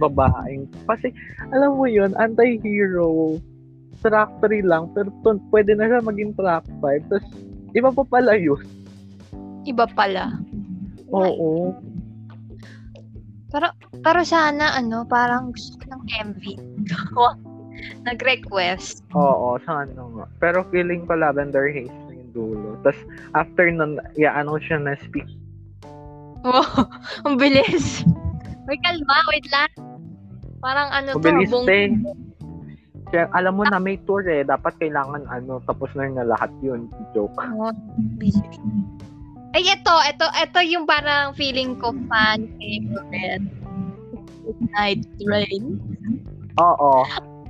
[0.00, 0.64] babaeng.
[0.88, 1.12] Kasi,
[1.52, 3.36] alam mo yun, anti-hero,
[4.00, 7.04] track 3 lang, pero to, pwede na siya maging track 5.
[7.12, 7.26] Tapos,
[7.76, 8.60] iba pa pala yun.
[9.68, 10.32] Iba pala.
[11.12, 11.76] Oo.
[13.48, 13.68] Pero,
[14.04, 16.42] pero sana, ano, parang gusto ko ng MV.
[18.04, 19.04] Nag-request.
[19.14, 20.26] Oo, sana nga.
[20.38, 22.78] Pero feeling ko Lavender Haze na yung dulo.
[22.82, 23.00] Tapos,
[23.34, 25.26] after nun, i-announce siya na speak.
[26.46, 26.86] Wow,
[27.26, 28.06] ang bilis.
[28.68, 29.72] Wait, kalma, wait lang.
[30.62, 31.66] Parang ano to, Mabilis, bong...
[31.66, 31.78] te.
[33.08, 34.44] Kaya, alam mo na may tour eh.
[34.44, 36.92] Dapat kailangan ano, tapos na na lahat yun.
[37.16, 37.32] Joke.
[37.40, 37.72] Oh.
[39.56, 43.48] Ay, ito, ito, ito yung parang feeling ko fan favorite.
[44.76, 45.80] Night Rain.
[46.60, 47.04] Oo.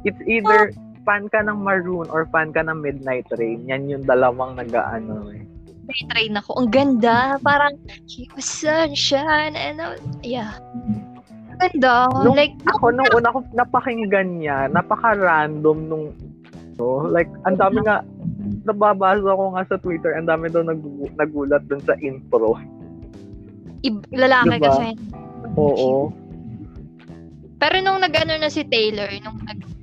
[0.06, 0.70] It's either
[1.02, 3.64] fan ka ng Maroon or fan ka ng Midnight Rain.
[3.66, 5.42] Yan yung dalawang nag-ano eh.
[5.88, 6.50] Night Rain ako.
[6.60, 7.40] Ang ganda.
[7.40, 9.96] Parang, he was sunshine and all.
[10.20, 10.60] Yeah.
[11.58, 12.06] Ang Ganda.
[12.22, 16.14] Nung- like, Ako, nung una ko napakinggan niya, napaka-random nung
[16.78, 17.02] no?
[17.10, 18.06] like, ang dami nga,
[18.62, 22.54] nababasa ko nga sa Twitter, ang dami daw nag- nagulat dun sa intro.
[23.82, 24.66] ib- lalaki Diba?
[24.70, 24.88] kasi.
[25.58, 26.10] Oo.
[27.58, 29.77] Pero nung nag-ano na si Taylor, nung nag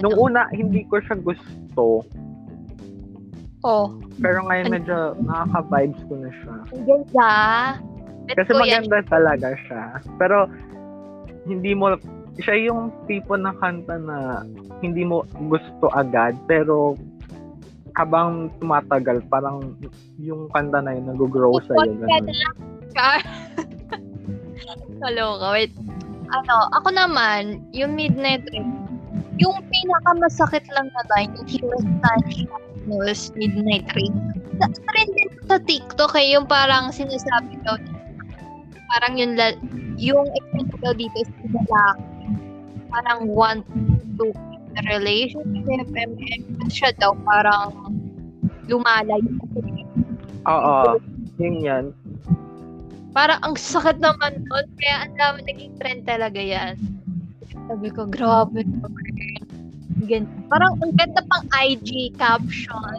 [0.00, 2.04] Nung una, hindi ko siya gusto.
[3.60, 4.74] Oh, Pero ngayon Ano?
[4.80, 6.54] medyo nakaka-vibes ko na siya.
[6.64, 7.30] ang ganda.
[8.30, 8.60] Kasi yan.
[8.60, 9.82] maganda talaga siya.
[10.16, 10.48] Pero,
[11.44, 11.92] hindi mo,
[12.40, 14.46] siya yung tipo na kanta na
[14.80, 16.96] hindi mo gusto agad, pero
[17.98, 19.76] habang tumatagal, parang
[20.16, 22.00] yung kanta na yun nag-grow sa'yo.
[22.00, 22.36] ka Ganun.
[25.00, 25.72] Kaloka, wait.
[26.30, 28.68] Ano, ako naman, yung Midnight Rain,
[29.40, 31.48] yung pinakamasakit lang na line, yung
[32.04, 32.52] sunshine,
[32.84, 34.12] was Midnight Rain.
[34.60, 37.80] Sa trend din sa TikTok eh, yung parang sinasabi daw,
[38.96, 39.60] parang yung, la-
[39.96, 42.04] yung example daw dito is lalaki.
[42.92, 43.64] Parang want
[44.20, 44.28] to
[44.92, 47.74] relationship, and, and siya daw parang
[48.68, 49.18] lumalayo.
[50.46, 51.00] Oo.
[51.40, 51.84] Yun yan.
[53.10, 56.78] Parang ang sakit naman nun, kaya ang dami naging trend talaga yan.
[57.70, 58.66] Sabi ko, grabe.
[60.10, 60.26] Ganyan.
[60.50, 62.98] Parang ang ganda pang IG caption.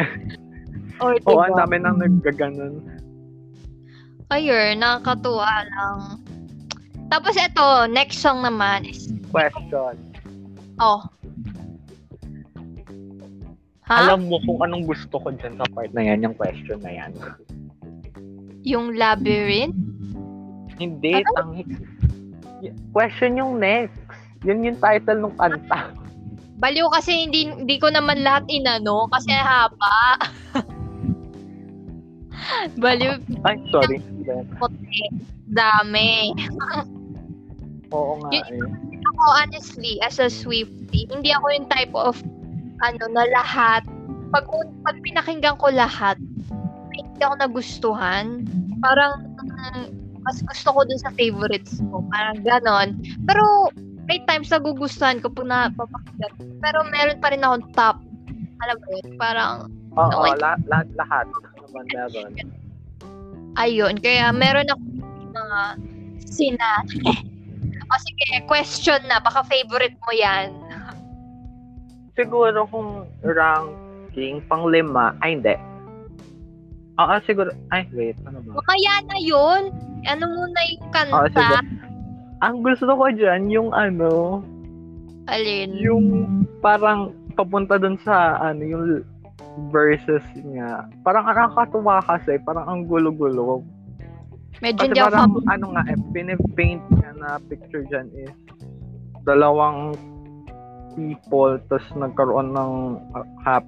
[1.04, 1.60] Or Oo, ang diba?
[1.60, 2.80] dami nang naggaganon.
[4.32, 6.24] Ayun, nakakatuwa lang.
[7.12, 10.00] Tapos ito, next song naman is, Question.
[10.80, 11.04] oh.
[13.84, 14.08] Ha?
[14.08, 17.12] Alam mo kung anong gusto ko dyan sa part na yan, yung question na yan.
[18.64, 19.76] Yung labyrinth?
[20.80, 21.68] Hindi, tangik.
[22.92, 23.96] Question yung next.
[24.42, 25.90] Yun yung title ng kanta.
[26.62, 29.98] Baliw kasi hindi, hindi ko naman lahat inano kasi haba.
[32.82, 33.98] Baliw, Ay, sorry.
[34.58, 35.02] puti.
[35.50, 36.30] Dami.
[37.90, 39.00] Oo nga Yun- eh.
[39.02, 42.16] Ako, honestly, as a Swiftie, hindi ako yung type of,
[42.80, 43.82] ano, na lahat.
[44.30, 44.46] Pag,
[44.86, 46.16] pag pinakinggan ko lahat,
[46.94, 48.46] hindi ako nagustuhan.
[48.78, 49.86] Parang, mm,
[50.22, 52.02] mas gusto ko dun sa favorites ko.
[52.08, 52.88] Parang ganon.
[53.26, 53.70] Pero,
[54.06, 56.32] may times nagugustuhan ko pag napapakinggan.
[56.58, 57.96] Pero meron pa rin akong top.
[58.62, 59.08] Alam mo yun?
[59.18, 59.52] Parang,
[59.92, 60.38] Oo, Okay.
[60.40, 61.26] la- la- lahat
[61.58, 62.30] naman meron.
[63.56, 63.94] ayun.
[64.00, 64.82] Kaya meron ako
[65.32, 65.60] mga
[66.24, 66.70] sina.
[67.92, 69.20] o sige, question na.
[69.20, 70.48] Baka favorite mo yan.
[72.12, 75.56] Siguro kung ranking pang lima, ay hindi.
[77.00, 78.60] Oo, siguro, ay wait, ano ba?
[78.60, 79.72] O kaya na yun.
[80.08, 81.30] Ano muna yung kanta?
[81.30, 81.58] Sige.
[82.42, 84.42] Ang gusto ko dyan, yung ano,
[85.30, 85.70] Alin?
[85.78, 86.06] yung
[86.58, 88.84] parang papunta dun sa ano, yung
[89.70, 90.90] verses niya.
[91.06, 93.62] Parang nakakatuwa kasi, parang ang gulo-gulo.
[94.58, 98.34] Medyo hindi ako parang, ano nga, eh, pinipaint niya na picture dyan is
[99.22, 99.94] dalawang
[100.98, 102.72] people, tapos nagkaroon ng
[103.16, 103.64] uh, hap.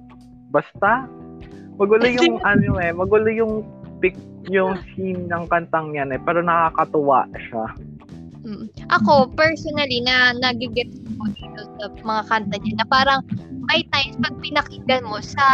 [0.51, 1.07] Basta,
[1.79, 3.53] magulo yung, ano eh, magulo yung
[4.05, 4.13] pic,
[4.53, 7.65] yung scene ng kantang yan eh, pero nakakatuwa siya.
[8.45, 8.69] Mm.
[8.93, 13.25] Ako, personally, na nagigit ko dito sa mga kanta niya, na parang
[13.65, 15.45] may times pag pinakinggan mo, sa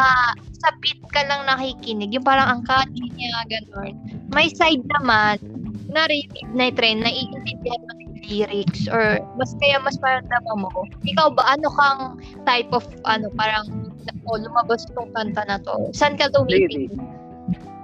[0.59, 3.95] sa beat ka lang nakikinig, yung parang ang catchy niya, gano'n.
[4.35, 5.39] May side naman,
[5.87, 10.69] na Midnight Train, naiintindihan mo yung lyrics, or mas kaya mas maramdaman mo.
[11.07, 12.01] Ikaw ba, ano kang
[12.43, 13.95] type of, ano, parang,
[14.27, 15.91] o lumabas tong kanta na to?
[15.95, 16.99] Saan ka tumitingin?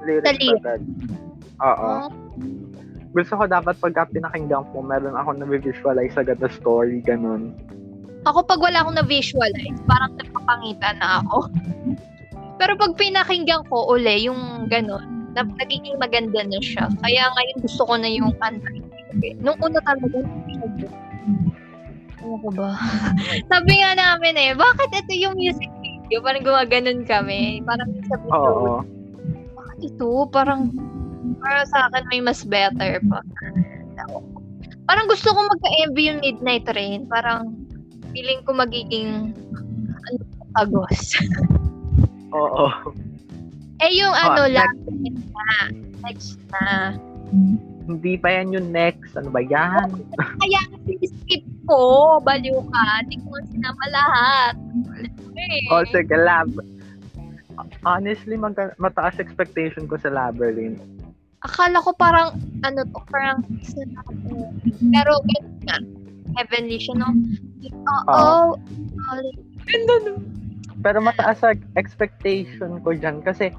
[0.07, 0.81] Lyrics agad.
[1.59, 1.91] Oo.
[1.91, 2.07] Oh,
[3.11, 7.51] Gusto ko dapat pagka pinakinggan ko, meron ako na-visualize agad na story, ganun.
[8.23, 11.49] Ako pag wala akong na-visualize, parang nagpapangitan na ako.
[12.59, 16.89] Pero pag pinakinggan ko uli, yung gano'n, na, nagiging maganda na siya.
[17.05, 18.69] Kaya ngayon gusto ko na yung kanta.
[19.41, 20.17] Nung una talaga,
[22.27, 22.73] ano ko ba?
[23.53, 26.19] Sabi nga namin eh, bakit ito yung music video?
[26.25, 27.61] Parang gumaganon kami.
[27.63, 28.81] Parang sabi ko, Oo.
[28.81, 28.96] bakit
[29.79, 30.09] ito?
[30.29, 30.71] Parang,
[31.39, 33.19] para sa akin may mas better pa.
[34.87, 37.05] Parang gusto ko magka-MV yung Midnight Train.
[37.05, 37.51] Parang,
[38.11, 39.35] feeling ko magiging,
[40.07, 40.19] ano,
[40.55, 41.13] agos.
[42.35, 42.67] Oo.
[43.77, 44.57] eh, yung Ah, ano, next.
[44.57, 44.79] last
[45.29, 45.49] na.
[46.01, 46.65] Next na.
[47.87, 49.15] Hindi pa yan yung next.
[49.15, 49.87] Ano ba yan?
[50.43, 50.61] Kaya
[50.99, 52.17] skip ko.
[52.19, 52.83] Baliw ka.
[53.03, 54.53] Hindi ko sinama lahat.
[55.37, 55.71] Eh.
[55.71, 56.51] O, sige, lab.
[57.87, 60.83] Honestly, magka- mataas expectation ko sa Labyrinth.
[61.39, 62.35] Akala ko parang,
[62.67, 63.39] ano to, parang,
[64.91, 65.77] pero, ganun nga.
[66.35, 67.15] Heavenly siya, no?
[67.87, 68.11] Oo.
[68.11, 68.47] Oh,
[69.63, 70.19] Ganda no?
[70.83, 73.49] Pero mataas sa expectation ko dyan kasi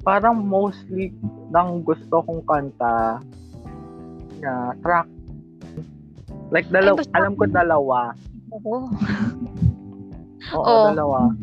[0.00, 1.10] parang mostly
[1.50, 3.18] ng gusto kong kanta
[4.38, 5.10] na track.
[6.54, 8.14] Like, dalaw- Ay, basta- alam ko dalawa.
[8.54, 8.86] Oo,
[10.54, 10.84] Oo.
[10.94, 11.34] dalawa.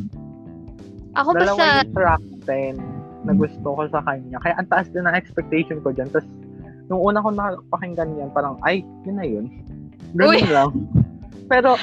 [1.14, 4.38] Ako dalawa basta, yung track 10 na gusto ko sa kanya.
[4.42, 6.10] Kaya ang taas din ng expectation ko dyan.
[6.10, 6.28] Tapos,
[6.90, 9.46] nung una ko nakapakinggan yan, parang, ay, yun na yun.
[10.18, 10.42] Ganun Uy.
[10.50, 10.72] lang.
[11.48, 11.78] Pero,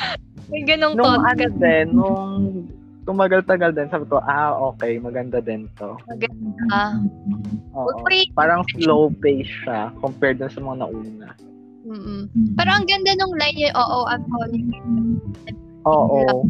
[0.51, 2.35] may ganong nung ano din, nung
[3.07, 5.97] tumagal-tagal din, sabi ko, ah, okay, maganda din to.
[6.11, 6.99] Maganda.
[7.75, 8.03] Oo.
[8.35, 11.31] Parang slow pace siya compared dun sa mga nauna.
[11.81, 12.29] Mm-mm.
[12.61, 14.85] Pero ang ganda nung line niya, oo, I'm calling you.
[15.89, 16.45] Oo.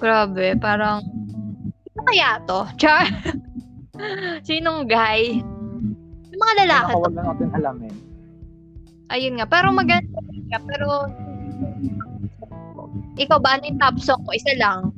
[0.00, 1.04] Grabe, parang,
[1.92, 2.64] ano kaya to?
[2.80, 3.04] Char?
[4.48, 5.44] Sinong guy?
[6.32, 7.04] Yung mga lalaki Ano, to.
[7.04, 7.94] wag na natin alamin.
[9.12, 10.16] Ayun nga, pero maganda.
[10.64, 10.88] Pero,
[13.20, 14.32] ikaw ba, ano yung top song mo?
[14.32, 14.88] Isa lang.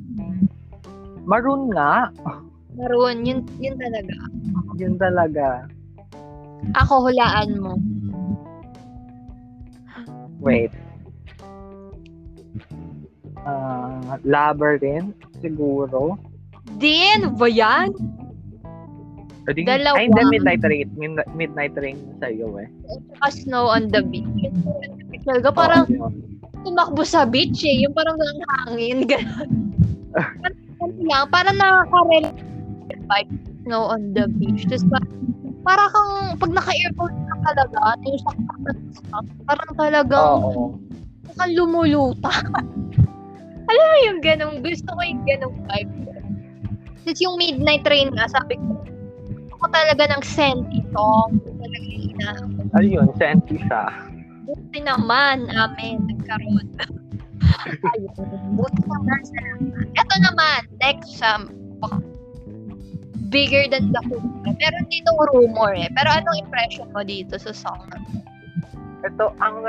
[1.27, 2.07] Maroon nga.
[2.79, 4.15] Maroon, yun, yun talaga.
[4.79, 5.67] Yun talaga.
[6.79, 7.75] Ako, hulaan mo.
[10.39, 10.71] Wait.
[13.43, 16.15] Ah, Labyrinth, siguro.
[16.79, 17.91] Din, ba yan?
[19.43, 19.99] Pwede, Dalawa.
[19.99, 20.87] Ay, hindi, Midnight Rain.
[20.95, 22.67] Mid- Midnight Rain sa iyo eh.
[23.19, 24.27] Tsaka Snow on the Beach.
[25.23, 26.11] Talaga parang yun.
[26.63, 27.83] tumakbo sa beach eh.
[27.83, 29.03] Yung parang ang hangin.
[29.07, 29.51] Gano'n.
[30.79, 32.39] parang lang, parang nakaka-relate
[33.07, 33.31] vibe.
[33.63, 34.63] Snow on the beach.
[34.67, 35.11] Tapos parang,
[35.63, 38.77] para kang, pag naka-earphone ka talaga, ano yung saksak
[39.47, 40.63] parang talagang, Oo.
[41.35, 42.31] kang lumuluta.
[43.73, 45.93] Alam mo yung ganong, gusto ko yung ganong vibe.
[47.03, 48.77] Tapos yung Midnight Train nga, sabi ko,
[49.25, 51.41] gusto ko talaga ng senti song.
[51.41, 52.13] Talaga yung
[52.77, 53.89] Ayun, senti siya.
[54.45, 56.67] Buti naman, amen, nagkaroon.
[57.97, 58.13] Ayun,
[58.53, 59.87] buti naman, salamat.
[59.97, 61.49] Ito naman, next, um,
[63.33, 64.21] bigger than the hoop.
[64.45, 65.89] Meron dito rumor eh.
[65.97, 67.89] Pero anong impression mo dito sa song?
[69.01, 69.65] Ito, ang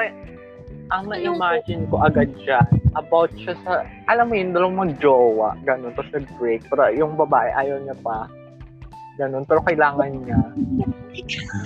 [0.92, 2.60] ang na-imagine ko agad siya,
[2.96, 7.80] about siya sa, alam mo yun, dalawang mag-jowa, ganun, tapos nag-break, pero yung babae ayaw
[7.80, 8.28] niya pa,
[9.16, 10.40] ganun, pero kailangan niya.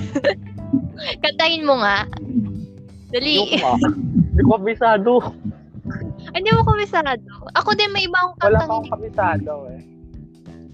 [1.24, 2.04] Kantahin mo nga.
[3.08, 3.56] Dali.
[3.56, 5.12] Hindi ko kabisado.
[6.36, 7.24] Hindi mo komisado.
[7.56, 9.80] Ako din may ibang Wala kanta pa akong kabisado eh.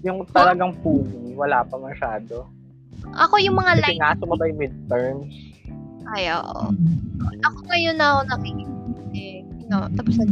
[0.03, 2.45] Yung talagang puni, wala pa masyado.
[3.15, 3.99] Ako yung mga Kasi line.
[4.01, 5.54] nga, sumabay midterms.
[6.13, 6.69] Ay, oo.
[7.45, 8.71] Ako ngayon na ako nakikinig.
[9.15, 10.25] Eh, know, tapos na.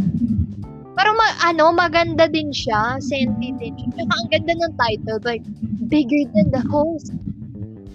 [0.94, 3.02] Pero ma- ano, maganda din siya.
[3.02, 3.90] Senti din siya.
[3.98, 5.20] Tsaka ang ganda ng title.
[5.26, 5.46] Like,
[5.90, 7.10] bigger than the host.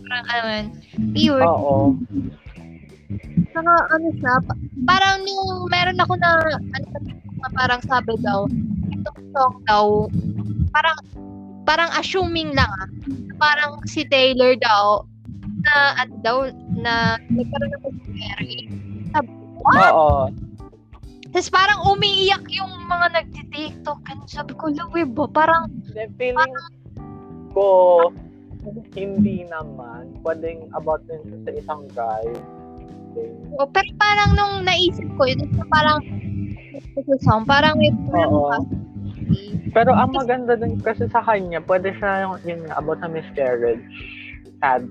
[0.09, 0.67] Parang, ano yun,
[1.15, 1.45] pure.
[1.47, 1.77] Oo.
[3.55, 6.31] Saka, ano siya, pa- parang nung meron ako na,
[6.75, 6.87] ano,
[7.39, 8.45] na parang sabi daw,
[8.91, 9.87] itong song daw,
[10.75, 10.99] parang,
[11.65, 12.89] parang assuming lang ah,
[13.39, 15.05] parang si Taylor daw,
[15.69, 16.37] na, ano daw,
[16.81, 16.95] na
[17.29, 18.57] nagkaroon ng pag-marry.
[19.93, 20.33] Oo.
[21.29, 24.01] Tapos parang umiiyak yung mga nagti-tiktok.
[24.09, 25.29] Ano sabi ko, Lawi ba?
[25.29, 26.57] Parang, Then feeling
[27.53, 28.09] ko,
[28.97, 30.17] hindi naman.
[30.25, 32.27] Pwedeng about din sa isang guy.
[33.61, 36.01] oh, pero parang nung naisip ko, yun, parang,
[37.45, 38.57] parang may Oo.
[39.77, 43.85] Pero ang maganda din kasi sa kanya, pwede siya yung, yun nga, about sa miscarriage.
[44.65, 44.89] Sad.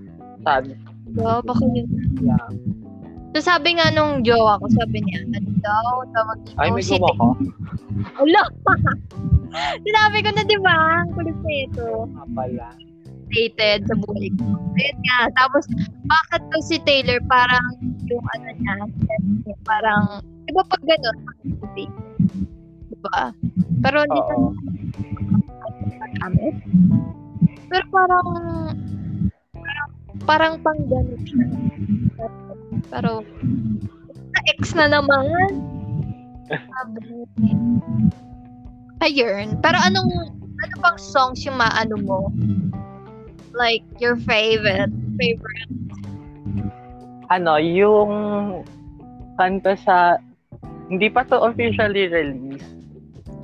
[0.48, 0.72] Sad.
[1.12, 1.44] Diba?
[1.44, 1.88] Baka yun.
[2.24, 2.48] Yeah.
[3.36, 7.12] So sabi nga nung jowa ko, sabi niya, ano daw, tawag dito, Ay, may gumawa
[7.12, 7.30] ka?
[8.24, 8.44] Ulo!
[9.84, 11.04] Sinabi ko na, di ba?
[11.04, 11.86] Ang kulit na ito.
[12.16, 12.68] Nga pala.
[13.28, 14.56] Dated sa buhay ko.
[14.80, 15.20] Ayun nga.
[15.36, 15.68] Tapos,
[16.08, 17.68] bakit to si Taylor parang
[18.08, 18.76] yung ano niya,
[19.68, 21.18] parang, di ba pag gano'n,
[21.76, 23.36] di ba?
[23.84, 24.22] Pero hindi
[26.00, 26.56] nagamit.
[27.68, 28.28] Pero parang,
[30.28, 31.48] parang, pang gano'n siya.
[32.92, 33.24] Pero,
[34.36, 35.26] sa ex na naman.
[39.02, 39.58] Ayun.
[39.64, 42.20] Pero anong, ano bang songs yung maano mo?
[43.58, 45.72] Like, your favorite, favorite.
[47.34, 48.12] Ano, yung
[49.42, 50.22] kanta sa,
[50.88, 52.77] hindi pa to officially released.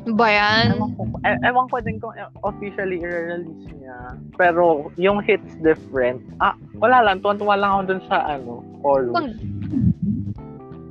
[0.03, 0.75] Ba yan?
[0.75, 2.11] Ewan ko, e- ewan ko din kung
[2.43, 4.19] officially i-release niya.
[4.35, 6.19] Pero yung hits different.
[6.43, 7.23] Ah, wala lang.
[7.23, 9.15] Tuwan-tuwa lang ako dun sa ano, chorus.
[9.15, 9.39] Pag-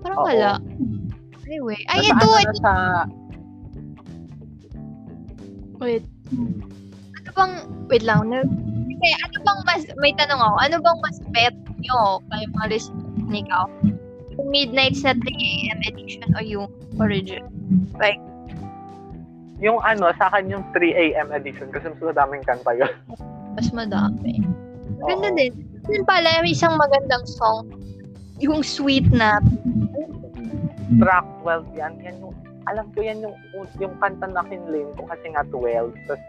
[0.03, 0.27] Parang Oo.
[0.27, 0.51] wala.
[1.45, 1.79] Anyway.
[1.93, 2.73] Ay, Nasa ito, ano, nasa,
[5.83, 6.07] Wait.
[7.19, 7.53] Ano bang,
[7.91, 8.31] wait lang.
[8.31, 8.39] No?
[8.87, 13.27] Kasi ano bang mas, may tanong ako, ano bang mas bet nyo kayo mga listeners
[13.27, 13.67] ni Ikaw?
[14.39, 15.81] Yung Midnights na 3 a.m.
[15.91, 16.71] edition o yung
[17.03, 17.51] original?
[17.99, 18.23] Like,
[19.63, 21.31] yung ano, sa akin yung 3 a.m.
[21.31, 22.91] edition kasi mas madaming kanta yun.
[23.55, 24.43] mas madami.
[24.99, 25.39] Maganda Oo.
[25.39, 25.53] din.
[25.87, 27.71] Yun pala, may isang magandang song.
[28.43, 29.39] Yung sweet na.
[30.99, 31.95] Track 12 yan.
[32.03, 32.35] Yan yung,
[32.67, 33.37] alam ko yan yung,
[33.79, 35.95] yung kanta na kinlame ko kasi nga 12.
[36.11, 36.23] Tapos,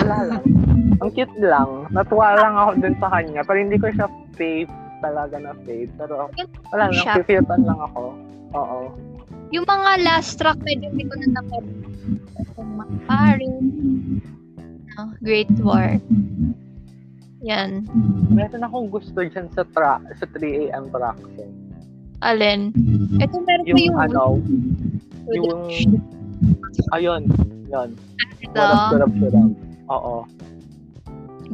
[0.00, 0.44] wala lang.
[1.04, 1.90] Ang cute lang.
[1.92, 3.42] Natuwa lang ako dun sa kanya.
[3.44, 4.70] Pero hindi ko siya fave
[5.02, 5.90] talaga na fave.
[6.00, 6.30] Pero
[6.72, 7.04] wala lang.
[7.20, 8.14] Fifiltan lang ako.
[8.56, 8.78] Oo.
[9.52, 11.28] Yung mga last track, medyo hindi ko na
[12.06, 13.56] napag Paring.
[14.94, 15.98] No, Great War.
[17.44, 17.84] Yan.
[18.32, 20.88] Meron akong gusto dyan sa tra sa 3 a.m.
[20.88, 21.18] track.
[22.24, 22.72] Alin?
[23.20, 23.98] Ito meron pa Yung yung...
[24.00, 24.22] ano,
[25.28, 25.60] yung,
[26.96, 27.22] ayun,
[27.68, 27.88] yun.
[28.40, 28.64] Ito.
[29.92, 30.24] Oo.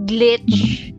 [0.06, 0.90] glitch.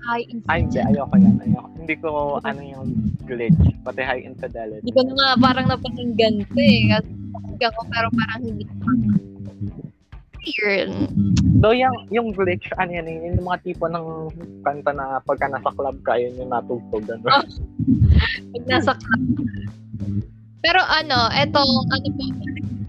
[0.00, 0.78] High Ay, hindi.
[0.78, 0.96] infidelity.
[0.96, 1.36] Ayoko yan.
[1.42, 1.68] Ayoko.
[1.76, 2.10] Hindi ko
[2.40, 2.88] ano yung
[3.26, 3.64] glitch.
[3.82, 4.82] Pati high infidelity.
[4.86, 6.80] Hindi ko na nga parang napakinggan ko eh.
[6.94, 8.74] Kasi napakinggan ko pero parang hindi ko.
[11.60, 14.32] Though yung, yung glitch, ano yan, yun yung mga tipo ng
[14.64, 17.04] kanta na pagka nasa club ka, yun yung natugtog.
[17.12, 17.28] Ano?
[17.28, 17.44] Oh.
[18.56, 19.22] Pag nasa club.
[20.64, 22.08] Pero ano, eto, ano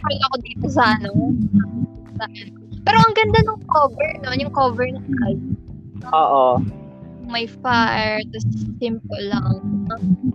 [0.01, 1.09] scroll ako dito sa ano.
[2.81, 4.33] Pero ang ganda ng cover, no?
[4.33, 5.53] Yung cover ng album.
[6.09, 6.57] Oo.
[7.27, 8.47] May fire, tapos
[8.81, 9.87] simple lang.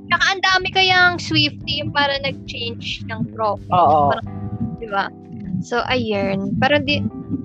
[0.09, 3.75] Tsaka ang dami kayang Swiftie yung para nag-change ng profile.
[3.75, 4.17] Oo.
[4.79, 5.11] Di ba?
[5.65, 6.57] So, ayun.
[6.61, 7.03] Pero di,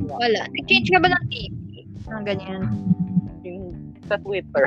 [0.07, 0.45] wala.
[0.45, 1.55] Nag-change ka ba ng TV?
[2.11, 2.61] Ang ganyan.
[3.47, 4.65] Yung sa Twitter.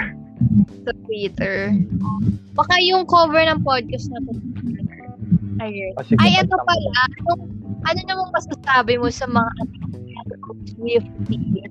[0.88, 1.76] Sa Twitter.
[2.56, 4.20] Baka yung cover ng podcast na.
[5.62, 5.92] Ayun.
[5.96, 6.90] O, sige, Ay, ito pala.
[7.20, 7.42] Anong,
[7.84, 9.52] ano namang masasabi mo sa mga
[10.72, 11.68] Swiftie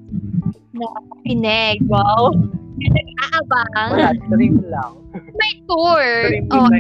[0.78, 0.88] na
[1.26, 1.82] pineg?
[1.90, 2.38] Wow.
[2.74, 3.90] Nag-aabang.
[3.94, 4.92] Wala, stream lang.
[5.38, 6.06] May tour.
[6.26, 6.72] Stream Oh, lang.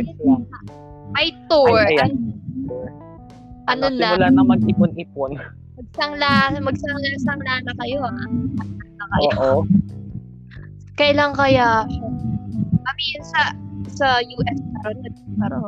[1.13, 1.79] may tour.
[1.79, 2.11] Ay, ayan.
[3.69, 4.11] Ano, na?
[4.11, 5.31] Simula na mag-ipon-ipon.
[5.73, 8.27] Magsangla, magsangla-sangla na kayo, ah.
[8.99, 9.29] Na kayo.
[9.33, 9.59] Oo.
[10.93, 12.09] Kailan kaya siya?
[12.83, 13.41] I mean, sa
[13.89, 14.59] sa US
[15.39, 15.65] parang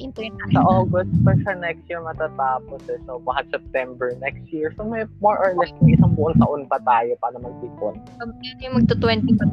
[0.00, 0.60] parang Sa.
[0.64, 2.98] August pa siya next year matatapos eh.
[3.06, 4.72] So, baka September next year.
[4.76, 8.00] So, may more or less may isang buong taon pa tayo para mag-ipon.
[8.42, 9.44] Yan yung magto-20 pa.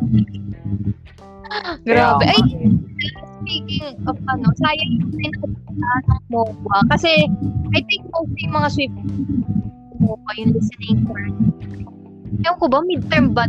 [1.88, 2.26] Grabe.
[2.28, 2.41] Kaya, Ay,
[3.43, 6.78] speaking of ano, sayang yung pinagpunta ng MOBA.
[6.91, 7.12] Kasi,
[7.76, 8.97] I think mostly yung mga Swift
[9.97, 11.34] MOBA yung listening part.
[12.43, 13.47] Ewan ko ba, midterm ba?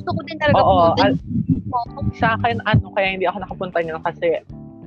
[0.00, 1.02] gusto ko din talaga Oo, pumunta.
[1.12, 1.20] al-
[2.16, 4.40] sa akin, ano, kaya hindi ako nakapunta niyan kasi,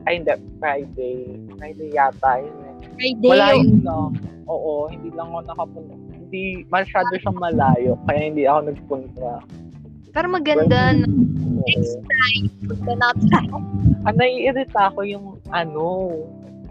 [0.06, 1.18] ay hindi, Friday.
[1.58, 2.76] Friday yata yun eh.
[2.98, 3.30] Friday.
[3.32, 4.10] Malayo yung- lang.
[4.44, 5.94] Oo, hindi lang ako nakapunta.
[6.12, 7.92] Hindi, masyado siyang malayo.
[8.10, 9.30] Kaya hindi ako nagpunta.
[10.14, 10.94] Pero maganda.
[10.94, 11.06] no?
[11.08, 11.64] Oo.
[11.64, 13.46] Next time, punta natin.
[14.08, 16.12] Ang naiirita ko yung, ano,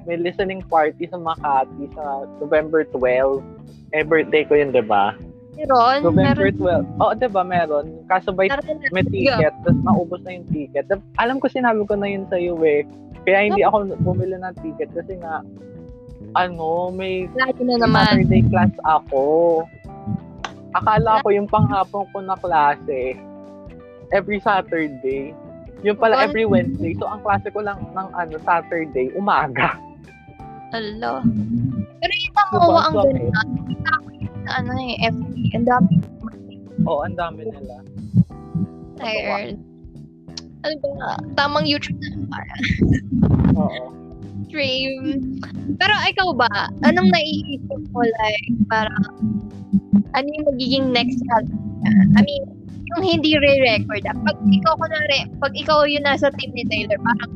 [0.04, 3.40] may listening party sa Makati sa November 12.
[3.96, 5.16] Eh, birthday ko yun, di ba?
[5.52, 5.98] Meron.
[6.00, 6.84] November meron.
[6.88, 7.02] 12.
[7.02, 7.86] Oo, di ba, meron.
[8.08, 10.88] Kaso by Meron may ticket, tapos naubos na yung ticket.
[11.20, 12.88] Alam ko sinabi ko na yun sa iyo eh.
[13.22, 15.44] Kaya hindi ako bumili ng ticket kasi nga,
[16.34, 18.24] ano, may Lagi na naman.
[18.24, 19.24] Saturday class ako.
[20.72, 23.12] Akala ko yung panghapon ko na klase,
[24.16, 25.36] every Saturday.
[25.84, 26.96] Yung pala every Wednesday.
[26.96, 29.76] So, ang klase ko lang ng ano, Saturday, umaga.
[30.72, 31.20] Ala.
[32.00, 32.42] Pero yung Diba?
[32.48, 33.40] tamuwa ang ganda.
[33.68, 34.08] Kita ko
[34.48, 35.34] ano eh, FB.
[35.54, 35.94] Ang dami.
[36.86, 37.76] Oo, ang dami nila.
[38.98, 39.58] Tired.
[40.62, 41.18] Ano ba?
[41.34, 42.54] Tamang YouTube na para
[43.58, 43.90] Oo.
[44.46, 45.02] stream.
[45.78, 46.50] Pero ikaw ba?
[46.86, 48.92] Anong naiisip mo like para
[50.14, 51.58] ano yung magiging next album?
[52.14, 52.44] I mean,
[52.94, 54.06] yung hindi re-record.
[54.06, 54.14] ah.
[54.22, 57.32] Pag ikaw kunwari, pag ikaw yung nasa team ni Taylor, parang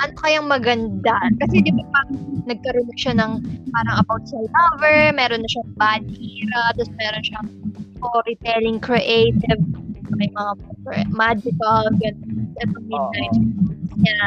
[0.00, 1.16] ano kayang maganda?
[1.40, 3.32] Kasi di ba parang nagkaroon na siya ng
[3.70, 7.48] parang about sa lover, meron na siyang bad era, tapos meron siyang
[8.00, 9.60] storytelling creative,
[10.16, 10.52] may mga
[11.12, 12.48] magical, ganun.
[12.60, 13.36] Ito midnight
[14.00, 14.24] niya.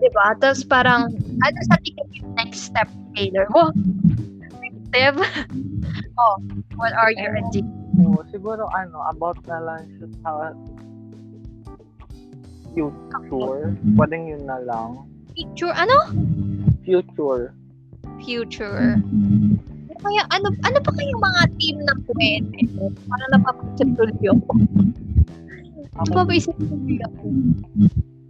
[0.00, 0.34] Di ba?
[0.42, 3.46] Tapos parang, ano sa tingin yung next step, Taylor?
[3.54, 3.70] Oh,
[4.90, 5.14] step?
[6.20, 6.36] oh,
[6.74, 7.66] what are your Ewan ideas?
[7.94, 10.30] ko, siguro ano, about na lang siya sa
[12.74, 13.74] future.
[13.96, 15.06] Pwedeng yun na lang.
[15.34, 15.98] Future, ano?
[16.82, 17.54] Future.
[18.22, 18.98] Future.
[18.98, 22.60] Ano Kaya, ano, ano pa kayong mga team na pwede?
[23.04, 24.52] Para napapaisip tuloy ako.
[26.08, 27.24] Napapaisip tuloy ako.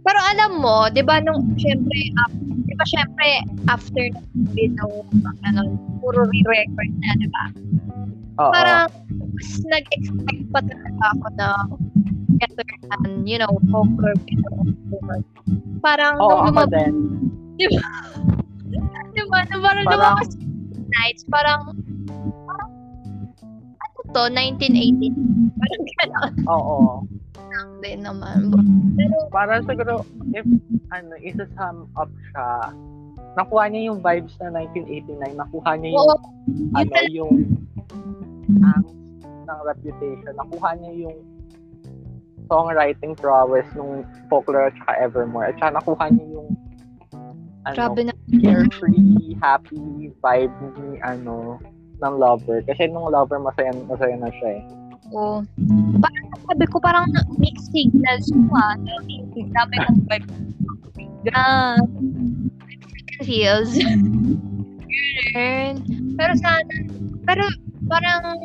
[0.01, 2.31] Pero alam mo, di ba nung, syempre, uh,
[2.67, 5.05] di ba syempre, after ng COVID, no,
[5.45, 7.43] ano, puro re-record na, di ba?
[8.41, 8.51] Oo.
[8.51, 11.47] Parang, mas nag-expect pa talaga ako na
[12.41, 14.41] better than, you know, folklore with
[15.81, 16.93] Parang, Oo, nung ako lumabas, din.
[17.59, 17.85] di ba?
[19.13, 19.39] Di ba?
[19.45, 20.29] Nung parang Parang- lumabas
[20.91, 21.61] nights, parang,
[22.45, 22.69] parang,
[23.77, 25.13] ano to, 1980?
[25.55, 26.77] Parang gano'n Oo.
[27.51, 28.37] lang din naman.
[28.97, 30.01] Pero, Para siguro,
[30.33, 30.45] if,
[30.91, 32.73] ano, isa-sum up siya,
[33.31, 36.09] nakuha niya yung vibes na 1989, nakuha niya yung,
[36.51, 37.33] yun ano, yung
[38.61, 41.17] angst ng reputation, nakuha niya yung
[42.51, 46.49] songwriting prowess nung folklore at saka evermore, at saka nakuha niya yung
[47.63, 48.13] ano, grabe na.
[48.43, 51.55] carefree, happy vibe ni ano,
[52.03, 52.59] ng lover.
[52.67, 54.63] Kasi nung lover, masaya, masaya na siya eh.
[55.15, 55.45] Oo.
[56.01, 57.07] Parang sabi ko, parang
[57.39, 58.75] mixed signals ko ah.
[59.55, 60.27] Dami kong vibe.
[61.29, 61.85] God.
[63.21, 63.77] Feels.
[66.17, 66.73] Pero sana,
[67.29, 67.45] pero
[67.85, 68.41] parang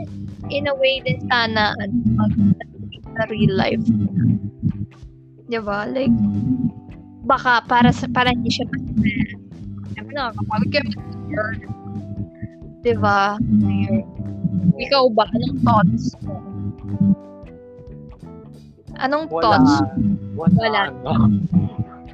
[0.53, 1.97] in a way din sana ano,
[3.17, 3.85] sa real life.
[5.49, 5.89] Diba?
[5.89, 6.12] Like,
[7.27, 9.35] baka para sa para hindi siya ma-stress.
[9.97, 11.01] Siyempre nakakapagod kayo mag
[12.87, 13.35] Diba?
[13.41, 14.07] Ayun.
[14.79, 15.25] Ikaw ba?
[15.35, 16.39] Anong thoughts mo?
[19.03, 19.43] Anong Wala.
[19.43, 19.75] thoughts?
[20.39, 20.83] Wala.
[21.03, 21.27] Wala.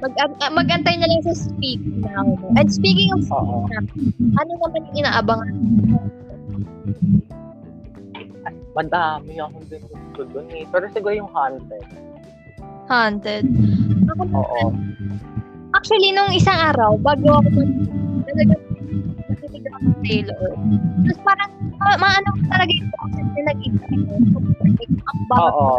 [0.03, 0.13] Mag
[0.51, 2.35] magantay na lang sa speak now.
[2.59, 3.69] And speaking of Oo.
[4.35, 5.53] ano naman yung inaabangan?
[8.73, 10.65] Madami akong din gusto dun eh.
[10.69, 11.85] Pero siguro yung haunted.
[12.89, 13.45] Haunted.
[14.09, 14.63] Ako, Oo.
[15.77, 17.61] actually, nung isang araw, bago ako
[18.25, 18.55] talaga
[19.29, 20.49] nakinig ako ng Taylor.
[21.05, 24.13] Tapos parang, ma- maano ko talaga yung process na nag-iba ko.
[25.03, 25.47] Ang bago.
[25.47, 25.77] Oo.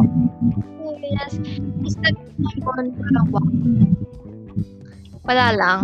[1.04, 1.32] Yes.
[1.38, 3.46] Tapos nag-iwan parang wow.
[5.24, 5.80] Wala lang.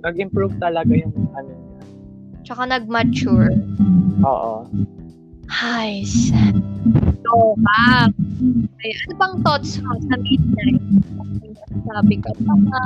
[0.00, 1.52] Nag-improve talaga yung ano.
[2.42, 3.52] Tsaka nag-mature.
[4.26, 4.66] Oo.
[5.50, 6.30] Guys.
[7.26, 8.06] So, ba?
[8.80, 10.78] Ay, ano bang thoughts mo sa midnight?
[11.90, 12.80] Sabi ka pa na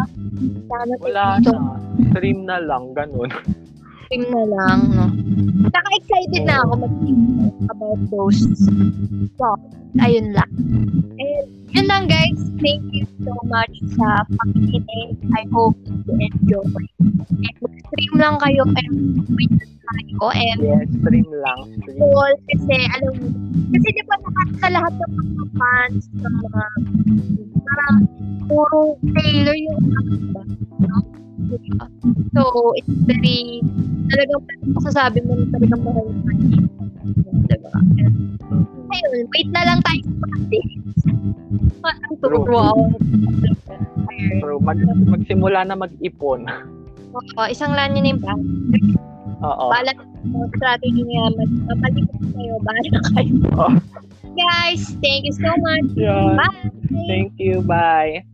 [0.69, 1.77] sana Wala dito, na.
[2.13, 3.29] Stream na lang, ganun.
[4.05, 5.07] stream na lang, no?
[5.73, 6.95] Saka excited na ako mag
[7.73, 8.41] about those
[9.41, 9.75] thoughts.
[10.03, 10.51] Ayun lang.
[11.17, 12.39] And yun lang guys.
[12.61, 15.19] Thank you so much sa pakikinig.
[15.35, 16.85] I hope you enjoy.
[17.31, 20.27] And mag-stream lang kayo wait lang tayo.
[20.35, 21.61] And Yes, stream lang.
[21.83, 21.99] Stream.
[21.99, 23.27] cool kasi alam mo,
[23.75, 26.65] kasi di ba lahat sa lahat ng mga fans ng mga
[27.65, 27.99] parang
[28.47, 28.81] puro
[29.17, 30.15] Taylor yung ano,
[30.85, 31.24] no?
[31.35, 31.87] Diba?
[32.35, 33.61] So, it's very
[34.11, 34.43] talagang
[34.75, 36.23] masasabi mo na talagang mahal mo
[37.49, 37.71] diba?
[38.01, 38.17] And,
[38.93, 40.75] ayun, wait na lang tayo sa dates.
[41.85, 42.47] Ang True.
[42.49, 42.79] wow.
[44.41, 44.79] Pero mag,
[45.09, 46.49] magsimula na mag-ipon.
[47.15, 48.43] Oo, isang line yun yung bank.
[49.45, 49.65] Oo.
[49.69, 49.93] Bala
[50.25, 51.29] mo strategy niya,
[51.69, 53.35] mapalikot kayo, bahala kayo.
[54.35, 55.89] Guys, thank you so much.
[55.95, 56.35] Yun.
[56.35, 56.73] Bye!
[57.07, 57.63] Thank you.
[57.63, 58.25] Bye.